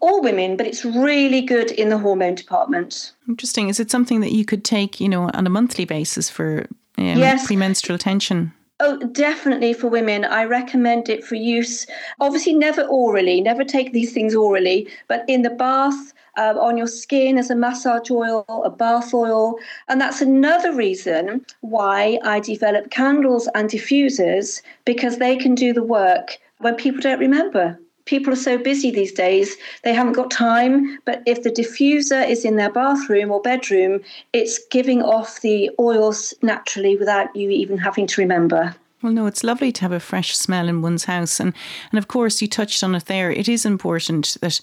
all 0.00 0.22
women, 0.22 0.56
but 0.56 0.66
it's 0.66 0.84
really 0.84 1.42
good 1.42 1.70
in 1.70 1.90
the 1.90 1.98
hormone 1.98 2.34
department. 2.34 3.12
Interesting. 3.28 3.68
Is 3.68 3.78
it 3.78 3.90
something 3.90 4.20
that 4.20 4.32
you 4.32 4.44
could 4.44 4.64
take, 4.64 4.98
you 4.98 5.08
know, 5.08 5.30
on 5.34 5.46
a 5.46 5.50
monthly 5.50 5.84
basis 5.84 6.30
for 6.30 6.66
um, 6.96 7.18
yes. 7.18 7.46
premenstrual 7.46 7.98
tension? 7.98 8.52
Oh, 8.82 8.96
definitely 8.96 9.74
for 9.74 9.88
women. 9.88 10.24
I 10.24 10.44
recommend 10.44 11.10
it 11.10 11.22
for 11.22 11.34
use. 11.34 11.86
Obviously, 12.18 12.54
never 12.54 12.82
orally, 12.82 13.42
never 13.42 13.62
take 13.62 13.92
these 13.92 14.14
things 14.14 14.34
orally, 14.34 14.88
but 15.06 15.22
in 15.28 15.42
the 15.42 15.50
bath, 15.50 16.14
um, 16.38 16.56
on 16.56 16.78
your 16.78 16.86
skin 16.86 17.36
as 17.36 17.50
a 17.50 17.54
massage 17.54 18.10
oil, 18.10 18.46
a 18.64 18.70
bath 18.70 19.12
oil. 19.12 19.56
And 19.88 20.00
that's 20.00 20.22
another 20.22 20.74
reason 20.74 21.44
why 21.60 22.18
I 22.24 22.40
develop 22.40 22.90
candles 22.90 23.48
and 23.54 23.68
diffusers 23.68 24.62
because 24.86 25.18
they 25.18 25.36
can 25.36 25.54
do 25.54 25.74
the 25.74 25.82
work 25.82 26.38
when 26.58 26.74
people 26.76 27.02
don't 27.02 27.20
remember 27.20 27.78
people 28.04 28.32
are 28.32 28.36
so 28.36 28.58
busy 28.58 28.90
these 28.90 29.12
days, 29.12 29.56
they 29.84 29.92
haven't 29.92 30.14
got 30.14 30.30
time. 30.30 30.98
But 31.04 31.22
if 31.26 31.42
the 31.42 31.50
diffuser 31.50 32.28
is 32.28 32.44
in 32.44 32.56
their 32.56 32.72
bathroom 32.72 33.30
or 33.30 33.40
bedroom, 33.40 34.00
it's 34.32 34.58
giving 34.70 35.02
off 35.02 35.40
the 35.40 35.70
oils 35.78 36.34
naturally 36.42 36.96
without 36.96 37.34
you 37.34 37.50
even 37.50 37.78
having 37.78 38.06
to 38.08 38.20
remember. 38.20 38.74
Well, 39.02 39.12
no, 39.12 39.26
it's 39.26 39.44
lovely 39.44 39.72
to 39.72 39.80
have 39.82 39.92
a 39.92 40.00
fresh 40.00 40.36
smell 40.36 40.68
in 40.68 40.82
one's 40.82 41.04
house. 41.04 41.40
And, 41.40 41.54
and 41.90 41.98
of 41.98 42.08
course, 42.08 42.42
you 42.42 42.48
touched 42.48 42.84
on 42.84 42.94
it 42.94 43.06
there. 43.06 43.30
It 43.30 43.48
is 43.48 43.64
important 43.64 44.36
that 44.42 44.60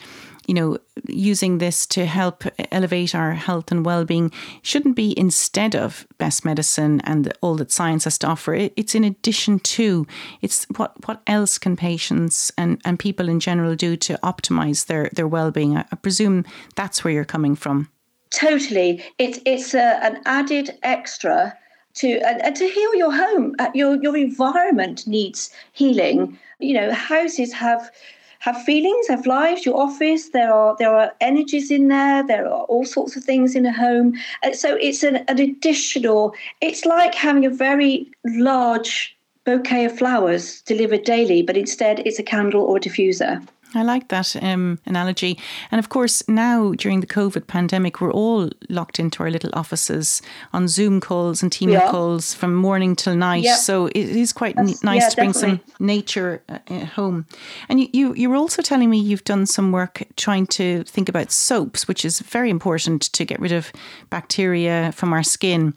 you 0.48 0.54
know, 0.54 0.78
using 1.08 1.58
this 1.58 1.86
to 1.86 2.06
help 2.06 2.44
elevate 2.72 3.14
our 3.14 3.34
health 3.34 3.70
and 3.70 3.86
well-being 3.86 4.32
shouldn't 4.62 4.96
be 4.96 5.14
instead 5.20 5.76
of 5.76 6.08
best 6.18 6.46
medicine 6.46 7.02
and 7.04 7.32
all 7.42 7.56
that 7.56 7.72
science 7.72 8.06
has 8.06 8.18
to 8.20 8.28
offer. 8.28 8.54
It's 8.54 8.96
in 8.96 9.04
addition 9.04 9.60
to. 9.60 10.08
It's 10.42 10.64
what 10.78 11.06
what 11.06 11.22
else 11.28 11.58
can 11.58 11.76
patients 11.76 12.52
and, 12.58 12.82
and 12.86 12.98
people 12.98 13.28
in 13.28 13.42
general 13.42 13.76
do 13.76 13.98
to 13.98 14.18
optimize 14.24 14.86
their 14.86 15.10
their 15.14 15.28
well-being? 15.28 15.78
I, 15.78 15.86
I 15.92 15.96
presume 15.98 16.46
that's 16.76 17.04
where 17.04 17.14
you're 17.14 17.26
coming 17.26 17.56
from. 17.56 17.90
Totally, 18.32 19.04
it's 19.18 19.40
it's 19.46 19.74
a, 19.74 20.00
an 20.02 20.22
added 20.26 20.78
extra 20.82 21.58
to 21.98 22.20
and, 22.20 22.42
and, 22.42 22.56
to 22.56 22.68
heal 22.68 22.96
your 22.96 23.14
home. 23.14 23.56
Uh, 23.60 23.70
your 23.74 24.02
your 24.02 24.16
environment 24.18 25.06
needs 25.08 25.50
healing. 25.74 26.38
You 26.60 26.74
know, 26.74 26.94
houses 26.94 27.54
have 27.54 27.92
have 28.40 28.62
feelings, 28.64 29.08
have 29.08 29.26
lives. 29.26 29.66
Your 29.66 29.78
office, 29.78 30.30
there 30.30 30.54
are 30.54 30.76
there 30.78 30.94
are 30.94 31.12
energies 31.22 31.72
in 31.72 31.88
there. 31.88 32.26
There 32.26 32.46
are 32.46 32.64
all 32.64 32.86
sorts 32.86 33.16
of 33.16 33.24
things 33.24 33.56
in 33.56 33.66
a 33.66 33.74
home. 33.74 34.14
And 34.44 34.56
so 34.56 34.76
it's 34.76 35.04
an, 35.04 35.18
an 35.28 35.40
additional. 35.40 36.34
It's 36.62 36.86
like 36.86 37.16
having 37.16 37.46
a 37.46 37.50
very 37.50 38.10
large 38.26 39.18
bouquet 39.46 39.86
of 39.86 39.98
flowers 39.98 40.62
delivered 40.64 41.04
daily, 41.04 41.42
but 41.42 41.58
instead 41.58 42.00
it's 42.06 42.20
a 42.20 42.24
candle 42.24 42.64
or 42.64 42.78
a 42.78 42.80
diffuser. 42.82 43.42
I 43.76 43.84
like 43.84 44.08
that 44.08 44.36
um, 44.42 44.80
analogy. 44.86 45.38
And 45.72 45.80
of 45.80 45.90
course, 45.90 46.28
now 46.28 46.72
during 46.72 47.02
the 47.02 47.08
COVID 47.08 47.48
pandemic, 47.48 48.00
we're 48.00 48.14
all 48.14 48.50
locked 48.70 49.00
into 49.00 49.22
our 49.24 49.30
little 49.30 49.50
offices 49.54 50.22
on 50.54 50.68
Zoom 50.68 51.02
calls 51.02 51.44
and 51.44 51.52
team 51.52 51.78
calls 51.90 52.34
from 52.34 52.56
morning 52.56 52.96
till 52.96 53.16
night. 53.16 53.46
So 53.46 53.88
it 53.88 53.98
is 53.98 54.32
quite 54.32 54.56
nice 54.56 54.82
yeah, 54.84 55.10
to 55.10 55.16
bring 55.16 55.32
definitely. 55.32 55.64
some 55.78 55.86
nature 55.86 56.44
uh, 56.50 56.86
home. 56.86 57.26
And 57.68 57.82
you, 57.82 57.90
you, 57.92 58.14
you 58.16 58.30
were 58.30 58.38
also 58.38 58.62
telling 58.62 58.90
me 58.90 59.00
you've 59.00 59.26
done 59.26 59.46
some 59.46 59.72
work 59.72 60.04
trying 60.16 60.48
to 60.48 60.84
think 60.84 61.10
about 61.10 61.32
soaps, 61.32 61.88
which 61.88 62.06
is 62.06 62.20
very 62.20 62.50
important 62.50 63.02
to 63.14 63.26
get 63.26 63.40
rid 63.40 63.52
of 63.52 63.72
bacteria 64.10 64.92
from 64.94 65.12
our 65.12 65.24
skin. 65.24 65.74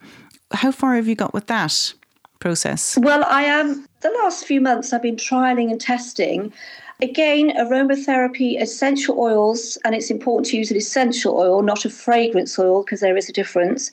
How 0.53 0.73
far 0.73 0.95
have 0.95 1.09
you 1.09 1.17
got 1.17 1.35
with 1.35 1.49
that 1.49 1.93
process? 2.39 2.97
Well, 2.97 3.25
I 3.29 3.43
am. 3.43 3.87
The 4.01 4.11
last 4.23 4.47
few 4.47 4.61
months, 4.61 4.93
I've 4.93 5.03
been 5.03 5.17
trialing 5.17 5.71
and 5.71 5.81
testing 5.81 6.53
Again, 7.02 7.50
aromatherapy, 7.57 8.61
essential 8.61 9.19
oils, 9.19 9.78
and 9.85 9.95
it's 9.95 10.11
important 10.11 10.47
to 10.47 10.59
use 10.59 10.71
an 10.71 10.76
essential 10.76 11.35
oil, 11.38 11.62
not 11.62 11.87
a 11.87 11.90
fragrance 11.90 12.59
oil, 12.59 12.83
because 12.83 13.00
there 13.00 13.16
is 13.16 13.28
a 13.28 13.33
difference. 13.33 13.90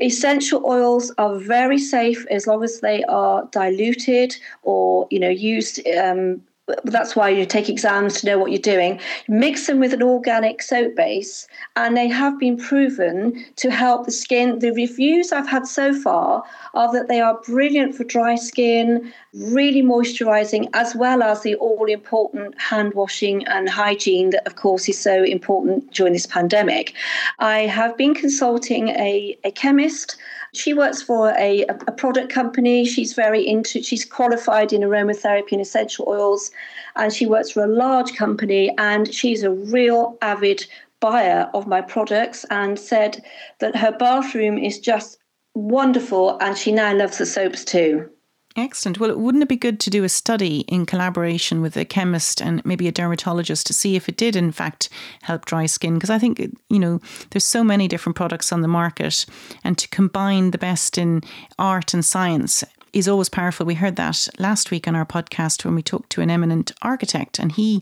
Essential 0.00 0.66
oils 0.66 1.12
are 1.18 1.38
very 1.38 1.78
safe 1.78 2.26
as 2.30 2.48
long 2.48 2.64
as 2.64 2.80
they 2.80 3.04
are 3.04 3.48
diluted 3.52 4.36
or, 4.64 5.06
you 5.10 5.20
know, 5.20 5.28
used 5.28 5.86
um, 5.96 6.42
that's 6.84 7.16
why 7.16 7.28
you 7.28 7.46
take 7.46 7.68
exams 7.68 8.20
to 8.20 8.26
know 8.26 8.38
what 8.38 8.50
you're 8.50 8.60
doing. 8.60 9.00
Mix 9.28 9.66
them 9.66 9.80
with 9.80 9.92
an 9.92 10.02
organic 10.02 10.62
soap 10.62 10.94
base, 10.96 11.46
and 11.76 11.96
they 11.96 12.08
have 12.08 12.38
been 12.38 12.56
proven 12.56 13.44
to 13.56 13.70
help 13.70 14.04
the 14.04 14.12
skin. 14.12 14.58
The 14.58 14.72
reviews 14.72 15.32
I've 15.32 15.48
had 15.48 15.66
so 15.66 15.94
far 15.94 16.44
are 16.74 16.92
that 16.92 17.08
they 17.08 17.20
are 17.20 17.40
brilliant 17.46 17.94
for 17.94 18.04
dry 18.04 18.34
skin, 18.34 19.12
really 19.34 19.82
moisturizing, 19.82 20.68
as 20.74 20.94
well 20.94 21.22
as 21.22 21.42
the 21.42 21.54
all 21.56 21.86
important 21.86 22.60
hand 22.60 22.94
washing 22.94 23.46
and 23.46 23.68
hygiene 23.68 24.30
that, 24.30 24.46
of 24.46 24.56
course, 24.56 24.88
is 24.88 24.98
so 24.98 25.22
important 25.22 25.92
during 25.92 26.12
this 26.12 26.26
pandemic. 26.26 26.94
I 27.38 27.60
have 27.60 27.96
been 27.96 28.14
consulting 28.14 28.88
a, 28.90 29.38
a 29.44 29.50
chemist 29.50 30.16
she 30.54 30.74
works 30.74 31.02
for 31.02 31.30
a, 31.38 31.62
a 31.66 31.92
product 31.92 32.32
company. 32.32 32.84
She's 32.84 33.12
very 33.12 33.46
into, 33.46 33.82
she's 33.82 34.04
qualified 34.04 34.72
in 34.72 34.82
aromatherapy 34.82 35.52
and 35.52 35.60
essential 35.60 36.06
oils, 36.08 36.50
and 36.96 37.12
she 37.12 37.26
works 37.26 37.50
for 37.50 37.64
a 37.64 37.68
large 37.68 38.14
company. 38.16 38.74
And 38.78 39.12
she's 39.12 39.42
a 39.42 39.50
real 39.50 40.16
avid 40.22 40.66
buyer 41.00 41.48
of 41.54 41.66
my 41.66 41.80
products 41.80 42.44
and 42.50 42.78
said 42.78 43.22
that 43.60 43.76
her 43.76 43.92
bathroom 43.92 44.58
is 44.58 44.78
just 44.78 45.18
wonderful 45.54 46.38
and 46.40 46.56
she 46.56 46.72
now 46.72 46.94
loves 46.94 47.18
the 47.18 47.26
soaps 47.26 47.64
too. 47.64 48.08
Excellent. 48.58 48.98
Well, 48.98 49.16
wouldn't 49.16 49.44
it 49.44 49.48
be 49.48 49.56
good 49.56 49.78
to 49.80 49.90
do 49.90 50.02
a 50.02 50.08
study 50.08 50.60
in 50.62 50.84
collaboration 50.84 51.60
with 51.60 51.76
a 51.76 51.84
chemist 51.84 52.42
and 52.42 52.64
maybe 52.64 52.88
a 52.88 52.92
dermatologist 52.92 53.68
to 53.68 53.72
see 53.72 53.94
if 53.94 54.08
it 54.08 54.16
did, 54.16 54.34
in 54.34 54.50
fact, 54.50 54.88
help 55.22 55.44
dry 55.44 55.66
skin? 55.66 55.94
Because 55.94 56.10
I 56.10 56.18
think, 56.18 56.40
you 56.68 56.80
know, 56.80 57.00
there's 57.30 57.46
so 57.46 57.62
many 57.62 57.86
different 57.86 58.16
products 58.16 58.52
on 58.52 58.62
the 58.62 58.68
market, 58.68 59.26
and 59.62 59.78
to 59.78 59.86
combine 59.88 60.50
the 60.50 60.58
best 60.58 60.98
in 60.98 61.22
art 61.56 61.94
and 61.94 62.04
science 62.04 62.64
is 62.92 63.06
always 63.06 63.28
powerful. 63.28 63.64
We 63.64 63.74
heard 63.74 63.94
that 63.94 64.26
last 64.40 64.72
week 64.72 64.88
on 64.88 64.96
our 64.96 65.06
podcast 65.06 65.64
when 65.64 65.76
we 65.76 65.82
talked 65.82 66.10
to 66.10 66.20
an 66.20 66.30
eminent 66.30 66.72
architect, 66.82 67.38
and 67.38 67.52
he 67.52 67.80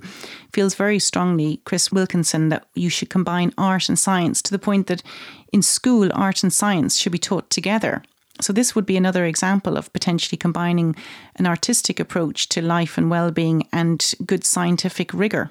feels 0.52 0.74
very 0.74 0.98
strongly, 0.98 1.62
Chris 1.64 1.90
Wilkinson, 1.90 2.50
that 2.50 2.66
you 2.74 2.90
should 2.90 3.08
combine 3.08 3.54
art 3.56 3.88
and 3.88 3.98
science 3.98 4.42
to 4.42 4.50
the 4.50 4.58
point 4.58 4.88
that 4.88 5.02
in 5.54 5.62
school, 5.62 6.10
art 6.12 6.42
and 6.42 6.52
science 6.52 6.98
should 6.98 7.12
be 7.12 7.18
taught 7.18 7.48
together. 7.48 8.02
So, 8.40 8.52
this 8.52 8.74
would 8.74 8.86
be 8.86 8.96
another 8.96 9.24
example 9.24 9.76
of 9.76 9.92
potentially 9.92 10.36
combining 10.36 10.94
an 11.36 11.46
artistic 11.46 11.98
approach 11.98 12.48
to 12.50 12.60
life 12.62 12.98
and 12.98 13.10
well 13.10 13.30
being 13.30 13.66
and 13.72 14.14
good 14.24 14.44
scientific 14.44 15.12
rigour. 15.12 15.50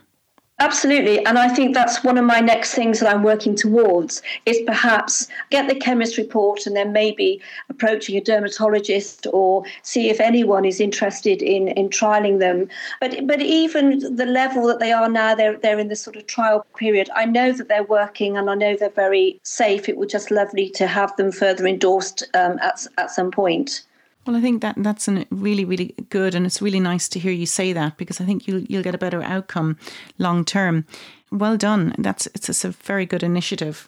Absolutely. 0.59 1.23
And 1.25 1.37
I 1.37 1.49
think 1.49 1.73
that's 1.73 2.01
one 2.01 2.17
of 2.17 2.23
my 2.23 2.39
next 2.39 2.73
things 2.73 3.01
that 3.01 3.13
I'm 3.13 3.23
working 3.23 3.55
towards 3.55 4.21
is 4.45 4.57
perhaps 4.65 5.27
get 5.49 5.67
the 5.67 5.75
chemist 5.75 6.17
report 6.17 6.65
and 6.65 6.73
then 6.77 6.93
maybe 6.93 7.41
approaching 7.69 8.15
a 8.15 8.21
dermatologist 8.21 9.27
or 9.33 9.65
see 9.81 10.09
if 10.09 10.21
anyone 10.21 10.63
is 10.63 10.79
interested 10.79 11.41
in, 11.41 11.67
in 11.67 11.89
trialing 11.89 12.39
them. 12.39 12.69
But 13.01 13.27
but 13.27 13.41
even 13.41 14.15
the 14.15 14.25
level 14.25 14.65
that 14.67 14.79
they 14.79 14.93
are 14.93 15.09
now, 15.09 15.35
they're 15.35 15.57
they're 15.57 15.79
in 15.79 15.89
the 15.89 15.95
sort 15.97 16.15
of 16.15 16.25
trial 16.25 16.65
period. 16.77 17.09
I 17.13 17.25
know 17.25 17.51
that 17.51 17.67
they're 17.67 17.83
working 17.83 18.37
and 18.37 18.49
I 18.49 18.55
know 18.55 18.77
they're 18.77 18.89
very 18.89 19.41
safe. 19.43 19.89
It 19.89 19.97
would 19.97 20.09
just 20.09 20.31
lovely 20.31 20.69
to 20.69 20.87
have 20.87 21.13
them 21.17 21.33
further 21.33 21.67
endorsed 21.67 22.23
um, 22.33 22.59
at 22.59 22.87
at 22.97 23.11
some 23.11 23.29
point. 23.29 23.83
Well, 24.25 24.35
I 24.35 24.41
think 24.41 24.61
that 24.61 24.75
that's 24.77 25.07
an 25.07 25.25
really, 25.29 25.65
really 25.65 25.93
good, 26.09 26.33
and 26.33 26.45
it's 26.45 26.61
really 26.61 26.79
nice 26.79 27.07
to 27.09 27.19
hear 27.19 27.31
you 27.31 27.45
say 27.45 27.73
that 27.73 27.97
because 27.97 28.19
I 28.19 28.25
think 28.25 28.47
you'll 28.47 28.61
you'll 28.61 28.83
get 28.83 28.95
a 28.95 28.99
better 28.99 29.21
outcome 29.21 29.77
long 30.17 30.43
term. 30.45 30.85
Well 31.31 31.57
done. 31.57 31.93
That's 31.99 32.27
it's, 32.27 32.49
it's 32.49 32.65
a 32.65 32.71
very 32.71 33.05
good 33.05 33.23
initiative. 33.23 33.87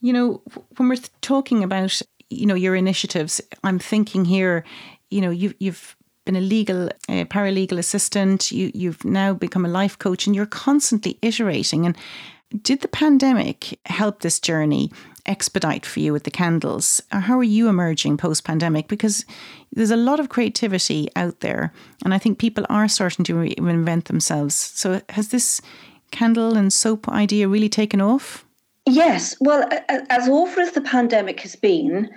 You 0.00 0.12
know, 0.12 0.42
when 0.76 0.88
we're 0.88 1.02
talking 1.20 1.64
about 1.64 2.00
you 2.30 2.46
know 2.46 2.54
your 2.54 2.76
initiatives, 2.76 3.40
I'm 3.64 3.80
thinking 3.80 4.24
here. 4.24 4.64
You 5.10 5.20
know, 5.20 5.30
you 5.30 5.54
you've 5.58 5.96
been 6.24 6.36
a 6.36 6.40
legal 6.40 6.86
uh, 7.08 7.24
paralegal 7.24 7.78
assistant. 7.78 8.52
You 8.52 8.70
you've 8.74 9.04
now 9.04 9.34
become 9.34 9.64
a 9.64 9.82
life 9.82 9.98
coach, 9.98 10.26
and 10.28 10.36
you're 10.36 10.46
constantly 10.46 11.18
iterating. 11.22 11.86
And 11.86 11.96
did 12.62 12.82
the 12.82 12.88
pandemic 12.88 13.80
help 13.86 14.20
this 14.20 14.38
journey? 14.38 14.92
Expedite 15.26 15.86
for 15.86 16.00
you 16.00 16.12
with 16.12 16.24
the 16.24 16.30
candles? 16.30 17.02
How 17.10 17.38
are 17.38 17.44
you 17.44 17.68
emerging 17.68 18.16
post 18.16 18.44
pandemic? 18.44 18.88
Because 18.88 19.24
there's 19.72 19.90
a 19.90 19.96
lot 19.96 20.20
of 20.20 20.28
creativity 20.28 21.08
out 21.16 21.40
there, 21.40 21.72
and 22.04 22.12
I 22.14 22.18
think 22.18 22.38
people 22.38 22.66
are 22.68 22.88
starting 22.88 23.24
to 23.26 23.34
reinvent 23.34 24.04
themselves. 24.04 24.54
So, 24.54 25.00
has 25.10 25.28
this 25.28 25.60
candle 26.10 26.56
and 26.56 26.72
soap 26.72 27.08
idea 27.08 27.48
really 27.48 27.68
taken 27.68 28.00
off? 28.00 28.44
Yes. 28.86 29.36
Well, 29.40 29.68
as 29.88 30.28
awful 30.28 30.62
as 30.62 30.72
the 30.72 30.80
pandemic 30.80 31.40
has 31.40 31.54
been, 31.54 32.10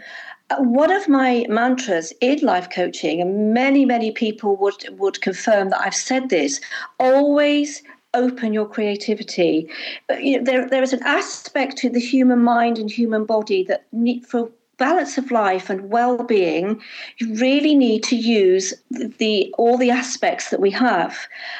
uh, 0.50 0.58
one 0.58 0.92
of 0.92 1.08
my 1.08 1.46
mantras 1.50 2.14
in 2.22 2.40
life 2.40 2.70
coaching, 2.70 3.22
and 3.22 3.54
many, 3.54 3.86
many 3.86 4.12
people 4.12 4.56
would, 4.58 4.86
would 4.98 5.22
confirm 5.22 5.70
that 5.70 5.82
I've 5.82 5.96
said 5.96 6.30
this 6.30 6.62
always 7.00 7.82
open 8.16 8.54
your 8.54 8.68
creativity. 8.68 9.70
But 10.08 10.24
you 10.24 10.38
know, 10.38 10.44
there, 10.44 10.70
there 10.70 10.84
is 10.84 10.94
an 10.94 11.04
aspect 11.04 11.78
to 11.78 11.90
the 11.90 12.00
human 12.00 12.40
mind 12.40 12.80
and 12.80 12.90
human 12.90 13.26
body 13.26 13.64
that 13.66 13.86
need, 13.92 14.26
for 14.26 14.50
balance 14.78 15.18
of 15.18 15.32
life 15.32 15.70
and 15.70 15.90
well-being 15.90 16.82
you 17.18 17.34
really 17.36 17.76
need 17.76 18.04
to 18.04 18.16
use 18.16 18.74
the, 18.92 19.08
the, 19.20 19.56
all 19.58 19.78
the 19.78 19.90
aspects 19.90 20.50
that 20.50 20.60
we 20.60 20.72
have. 20.72 21.18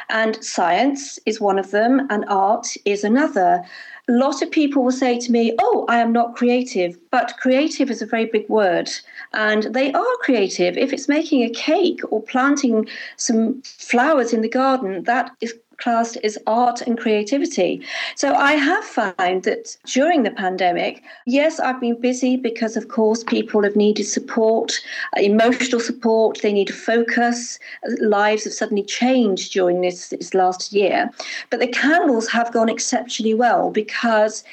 And 0.10 0.44
science 0.44 1.20
is 1.26 1.40
one 1.40 1.60
of 1.60 1.72
them 1.72 2.08
and 2.10 2.26
art 2.28 2.76
is 2.86 3.04
another. 3.04 3.64
A 4.08 4.12
lot 4.12 4.42
of 4.42 4.52
people 4.52 4.84
will 4.84 4.92
say 4.92 5.18
to 5.20 5.32
me 5.32 5.56
oh 5.60 5.86
i 5.90 5.98
am 5.98 6.12
not 6.12 6.36
creative 6.36 6.96
but 7.10 7.38
creative 7.40 7.90
is 7.90 8.04
a 8.04 8.06
very 8.06 8.26
big 8.26 8.48
word 8.50 8.90
and 9.34 9.64
they 9.64 9.92
are 9.94 10.18
creative. 10.22 10.78
If 10.78 10.94
it's 10.94 11.08
making 11.08 11.42
a 11.42 11.50
cake 11.50 12.02
or 12.12 12.22
planting 12.22 12.88
some 13.18 13.62
flowers 13.64 14.32
in 14.34 14.42
the 14.42 14.50
garden 14.50 15.04
that 15.04 15.32
is 15.42 15.56
classed 15.78 16.18
as 16.24 16.38
art 16.48 16.82
and 16.82 16.98
creativity. 16.98 17.82
So 18.16 18.34
I 18.34 18.54
have 18.54 18.84
found 18.84 19.44
that 19.44 19.78
during 19.86 20.24
the 20.24 20.32
pandemic, 20.32 21.04
yes, 21.26 21.60
I've 21.60 21.80
been 21.80 22.00
busy 22.00 22.38
because, 22.38 22.78
of 22.78 22.88
course, 22.88 23.24
people 23.24 23.64
have 23.64 23.76
needed 23.76 24.06
support, 24.06 24.80
uh, 25.18 25.22
emotional 25.22 25.80
support, 25.80 26.42
they 26.42 26.54
need 26.54 26.74
focus. 26.74 27.60
Lives 28.00 28.44
have 28.44 28.54
suddenly 28.54 28.84
changed 28.84 29.54
during 29.54 29.82
this, 29.82 30.10
this 30.10 30.34
last 30.34 30.74
year. 30.74 31.10
But 31.50 31.60
the 31.60 31.68
candles 31.68 32.30
have 32.30 32.52
gone 32.54 32.70
exceptionally 32.70 33.34
well 33.34 33.72
because 33.72 34.44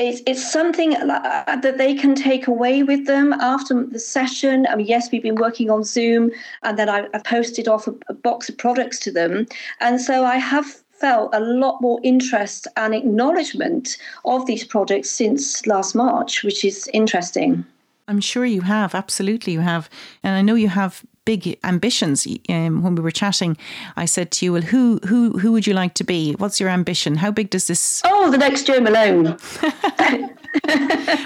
it's, 0.00 0.22
it's 0.26 0.50
something 0.50 0.96
uh, 0.96 1.58
that 1.62 1.76
they 1.76 1.94
can 1.94 2.14
take 2.14 2.46
away 2.46 2.82
with 2.82 3.06
them 3.06 3.34
after 3.34 3.84
the 3.84 3.98
session. 3.98 4.66
I 4.70 4.76
mean, 4.76 4.86
yes, 4.86 5.10
we've 5.12 5.22
been 5.22 5.34
working 5.34 5.70
on 5.70 5.84
Zoom, 5.84 6.30
and 6.62 6.78
then 6.78 6.88
I, 6.88 7.06
have 7.12 7.24
posted 7.24 7.68
off 7.68 7.86
a, 7.86 7.94
a 8.08 8.14
box 8.14 8.48
of 8.48 8.56
products 8.56 8.98
to 9.00 9.12
them. 9.12 9.46
And 9.80 10.00
so 10.00 10.24
I 10.24 10.36
have 10.36 10.66
felt 10.92 11.34
a 11.34 11.40
lot 11.40 11.80
more 11.80 12.00
interest 12.02 12.66
and 12.76 12.94
acknowledgement 12.94 13.98
of 14.24 14.46
these 14.46 14.64
products 14.64 15.10
since 15.10 15.66
last 15.66 15.94
March, 15.94 16.44
which 16.44 16.64
is 16.64 16.88
interesting. 16.92 17.64
I'm 18.08 18.20
sure 18.20 18.44
you 18.44 18.62
have. 18.62 18.94
Absolutely, 18.94 19.52
you 19.52 19.60
have. 19.60 19.88
And 20.22 20.34
I 20.34 20.42
know 20.42 20.54
you 20.54 20.68
have 20.68 21.04
big 21.24 21.58
ambitions. 21.64 22.26
Um, 22.48 22.82
when 22.82 22.94
we 22.94 23.02
were 23.02 23.10
chatting, 23.10 23.56
I 23.96 24.04
said 24.04 24.30
to 24.32 24.44
you, 24.44 24.52
"Well, 24.52 24.62
who 24.62 25.00
who 25.06 25.38
who 25.38 25.52
would 25.52 25.66
you 25.66 25.74
like 25.74 25.94
to 25.94 26.04
be? 26.04 26.32
What's 26.32 26.60
your 26.60 26.68
ambition? 26.68 27.16
How 27.16 27.30
big 27.30 27.50
does 27.50 27.66
this?" 27.66 28.02
Oh, 28.04 28.30
the 28.30 28.38
next 28.38 28.66
Jo 28.66 28.80
Malone. 28.80 29.36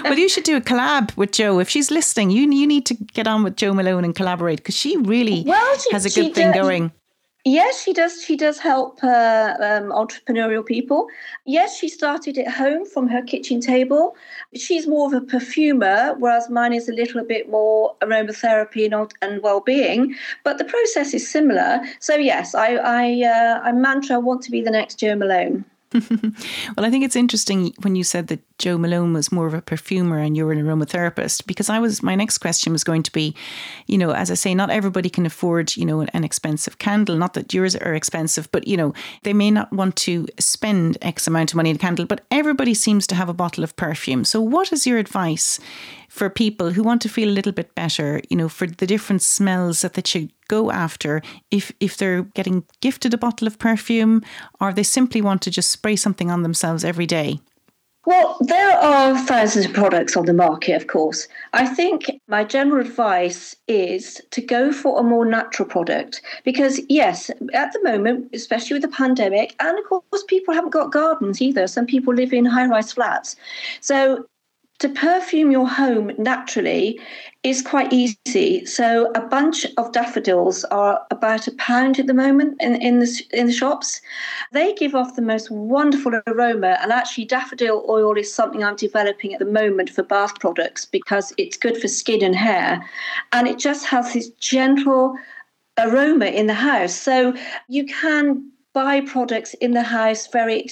well, 0.03 0.17
you 0.17 0.29
should 0.29 0.43
do 0.43 0.55
a 0.55 0.61
collab 0.61 1.15
with 1.17 1.31
Jo 1.31 1.59
If 1.59 1.69
she's 1.69 1.89
listening, 1.89 2.29
you 2.29 2.43
you 2.51 2.67
need 2.67 2.85
to 2.85 2.93
get 2.93 3.27
on 3.27 3.43
with 3.43 3.55
Jo 3.55 3.73
Malone 3.73 4.03
and 4.03 4.15
collaborate 4.15 4.57
because 4.57 4.75
she 4.75 4.97
really 4.97 5.43
well, 5.45 5.77
she, 5.77 5.91
has 5.91 6.05
a 6.05 6.09
good 6.09 6.35
thing 6.35 6.51
going. 6.51 6.91
Yes, 7.47 7.83
she 7.83 7.93
does. 7.93 8.23
She 8.23 8.35
does 8.35 8.57
help 8.57 9.03
uh, 9.03 9.53
um, 9.59 9.91
entrepreneurial 9.91 10.65
people. 10.65 11.07
Yes, 11.45 11.77
she 11.77 11.87
started 11.87 12.39
at 12.39 12.51
home 12.51 12.85
from 12.87 13.07
her 13.07 13.21
kitchen 13.21 13.61
table. 13.61 14.15
She's 14.55 14.87
more 14.87 15.05
of 15.05 15.13
a 15.13 15.21
perfumer, 15.21 16.15
whereas 16.17 16.49
mine 16.49 16.73
is 16.73 16.89
a 16.89 16.91
little 16.91 17.23
bit 17.23 17.47
more 17.47 17.95
aromatherapy 18.01 18.91
and, 18.91 19.13
and 19.21 19.43
well-being. 19.43 20.15
But 20.43 20.57
the 20.57 20.65
process 20.65 21.13
is 21.13 21.29
similar. 21.29 21.81
So 21.99 22.15
yes, 22.15 22.55
I 22.55 22.77
I, 22.77 23.21
uh, 23.23 23.59
I 23.63 23.71
mantra 23.73 24.19
want 24.19 24.41
to 24.41 24.51
be 24.51 24.61
the 24.61 24.71
next 24.71 24.99
Jo 24.99 25.15
Malone. 25.15 25.65
well, 25.93 26.85
I 26.85 26.89
think 26.89 27.05
it's 27.05 27.15
interesting 27.15 27.75
when 27.81 27.95
you 27.95 28.03
said 28.03 28.27
that 28.27 28.41
Jo 28.57 28.77
Malone 28.77 29.13
was 29.13 29.31
more 29.31 29.47
of 29.47 29.53
a 29.53 29.61
perfumer 29.61 30.17
and 30.19 30.37
you're 30.37 30.51
an 30.51 30.63
aromatherapist, 30.63 31.45
because 31.45 31.69
I 31.69 31.79
was 31.79 32.01
my 32.01 32.15
next 32.15 32.37
question 32.37 32.71
was 32.71 32.83
going 32.83 33.03
to 33.03 33.11
be, 33.11 33.35
you 33.87 33.97
know, 33.97 34.11
as 34.11 34.31
I 34.31 34.35
say, 34.35 34.55
not 34.55 34.69
everybody 34.69 35.09
can 35.09 35.25
afford, 35.25 35.75
you 35.75 35.85
know, 35.85 35.99
an, 35.99 36.09
an 36.13 36.23
expensive 36.23 36.77
candle. 36.77 37.17
Not 37.17 37.33
that 37.33 37.53
yours 37.53 37.75
are 37.75 37.93
expensive, 37.93 38.49
but 38.51 38.67
you 38.67 38.77
know, 38.77 38.93
they 39.23 39.33
may 39.33 39.51
not 39.51 39.71
want 39.73 39.95
to 39.97 40.27
spend 40.39 40.97
X 41.01 41.27
amount 41.27 41.51
of 41.51 41.57
money 41.57 41.69
on 41.69 41.75
a 41.75 41.79
candle, 41.79 42.05
but 42.05 42.23
everybody 42.31 42.73
seems 42.73 43.05
to 43.07 43.15
have 43.15 43.29
a 43.29 43.33
bottle 43.33 43.63
of 43.63 43.75
perfume. 43.75 44.23
So, 44.23 44.39
what 44.39 44.71
is 44.71 44.87
your 44.87 44.99
advice 44.99 45.59
for 46.07 46.29
people 46.29 46.71
who 46.71 46.81
want 46.81 47.01
to 47.01 47.09
feel 47.09 47.27
a 47.27 47.37
little 47.37 47.51
bit 47.51 47.75
better, 47.75 48.21
you 48.29 48.37
know, 48.37 48.47
for 48.47 48.67
the 48.67 48.87
different 48.87 49.21
smells 49.21 49.81
that 49.81 49.95
they 49.95 50.03
should 50.05 50.31
go 50.47 50.71
after 50.71 51.21
if 51.51 51.71
if 51.79 51.97
they're 51.97 52.21
getting 52.21 52.63
gifted 52.79 53.13
a 53.13 53.17
bottle 53.17 53.47
of 53.47 53.59
perfume 53.59 54.21
or 54.61 54.71
they 54.71 54.83
simply 54.83 55.21
want 55.21 55.41
to 55.41 55.51
just 55.51 55.69
spray 55.69 55.95
something 55.95 56.31
on 56.31 56.43
themselves 56.43 56.85
every 56.85 57.05
day? 57.05 57.39
Well, 58.05 58.37
there 58.39 58.77
are 58.77 59.17
thousands 59.17 59.65
of 59.65 59.73
products 59.73 60.15
on 60.15 60.25
the 60.25 60.33
market, 60.33 60.75
of 60.75 60.85
course. 60.85 61.27
I 61.53 61.65
think 61.65 62.11
my 62.27 62.43
general 62.43 62.85
advice 62.85 63.55
is 63.67 64.21
to 64.29 64.41
go 64.41 64.71
for 64.71 64.99
a 64.99 65.03
more 65.03 65.25
natural 65.25 65.67
product 65.67 66.21
because, 66.43 66.79
yes, 66.87 67.31
at 67.53 67.73
the 67.73 67.81
moment, 67.83 68.29
especially 68.31 68.75
with 68.75 68.83
the 68.83 68.95
pandemic, 68.95 69.55
and 69.59 69.79
of 69.79 69.85
course, 69.85 70.23
people 70.27 70.53
haven't 70.53 70.69
got 70.69 70.91
gardens 70.91 71.41
either. 71.41 71.65
Some 71.65 71.87
people 71.87 72.13
live 72.13 72.31
in 72.31 72.45
high 72.45 72.67
rise 72.67 72.93
flats. 72.93 73.35
So 73.81 74.27
to 74.79 74.89
perfume 74.89 75.51
your 75.51 75.67
home 75.67 76.11
naturally 76.17 76.99
is 77.43 77.61
quite 77.61 77.93
easy. 77.93 78.65
So 78.65 79.11
a 79.15 79.21
bunch 79.21 79.65
of 79.77 79.91
daffodils 79.91 80.65
are 80.65 81.05
about 81.11 81.47
a 81.47 81.53
pound 81.53 81.99
at 81.99 82.07
the 82.07 82.13
moment 82.13 82.57
in, 82.59 82.75
in 82.81 82.99
the 82.99 83.25
in 83.31 83.47
the 83.47 83.53
shops. 83.53 84.01
They 84.51 84.73
give 84.73 84.93
off 84.93 85.15
the 85.15 85.21
most 85.21 85.49
wonderful 85.49 86.19
aroma, 86.27 86.77
and 86.81 86.91
actually 86.91 87.25
daffodil 87.25 87.85
oil 87.87 88.17
is 88.17 88.33
something 88.33 88.63
I'm 88.63 88.75
developing 88.75 89.33
at 89.33 89.39
the 89.39 89.45
moment 89.45 89.89
for 89.89 90.03
bath 90.03 90.39
products 90.39 90.85
because 90.85 91.33
it's 91.37 91.57
good 91.57 91.77
for 91.77 91.87
skin 91.87 92.23
and 92.23 92.35
hair, 92.35 92.83
and 93.31 93.47
it 93.47 93.59
just 93.59 93.85
has 93.85 94.13
this 94.13 94.29
gentle 94.31 95.15
aroma 95.77 96.25
in 96.25 96.47
the 96.47 96.53
house. 96.53 96.95
So 96.95 97.33
you 97.69 97.85
can 97.85 98.51
buy 98.75 99.01
products 99.01 99.53
in 99.55 99.71
the 99.71 99.81
house 99.81 100.27
very 100.27 100.67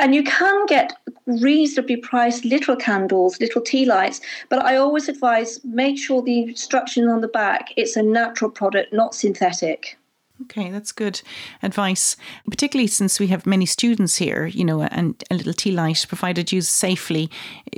and 0.00 0.14
you 0.14 0.22
can 0.24 0.66
get 0.66 0.92
reasonably 1.26 1.96
priced 1.96 2.44
little 2.44 2.76
candles 2.76 3.40
little 3.40 3.62
tea 3.62 3.86
lights 3.86 4.20
but 4.50 4.62
i 4.64 4.76
always 4.76 5.08
advise 5.08 5.60
make 5.64 5.96
sure 5.96 6.20
the 6.22 6.42
instructions 6.42 7.08
on 7.08 7.20
the 7.20 7.28
back. 7.28 7.72
It's 7.76 7.96
a 7.96 8.02
natural 8.02 8.50
product 8.50 8.92
not 8.92 9.14
synthetic 9.14 9.96
Okay, 10.42 10.68
that's 10.70 10.90
good 10.90 11.22
advice. 11.62 12.16
Particularly 12.50 12.88
since 12.88 13.20
we 13.20 13.28
have 13.28 13.46
many 13.46 13.66
students 13.66 14.16
here, 14.16 14.46
you 14.46 14.64
know, 14.64 14.82
and 14.82 15.22
a 15.30 15.34
little 15.34 15.52
tea 15.52 15.70
light, 15.70 16.04
provided 16.08 16.50
used 16.50 16.70
safely, 16.70 17.30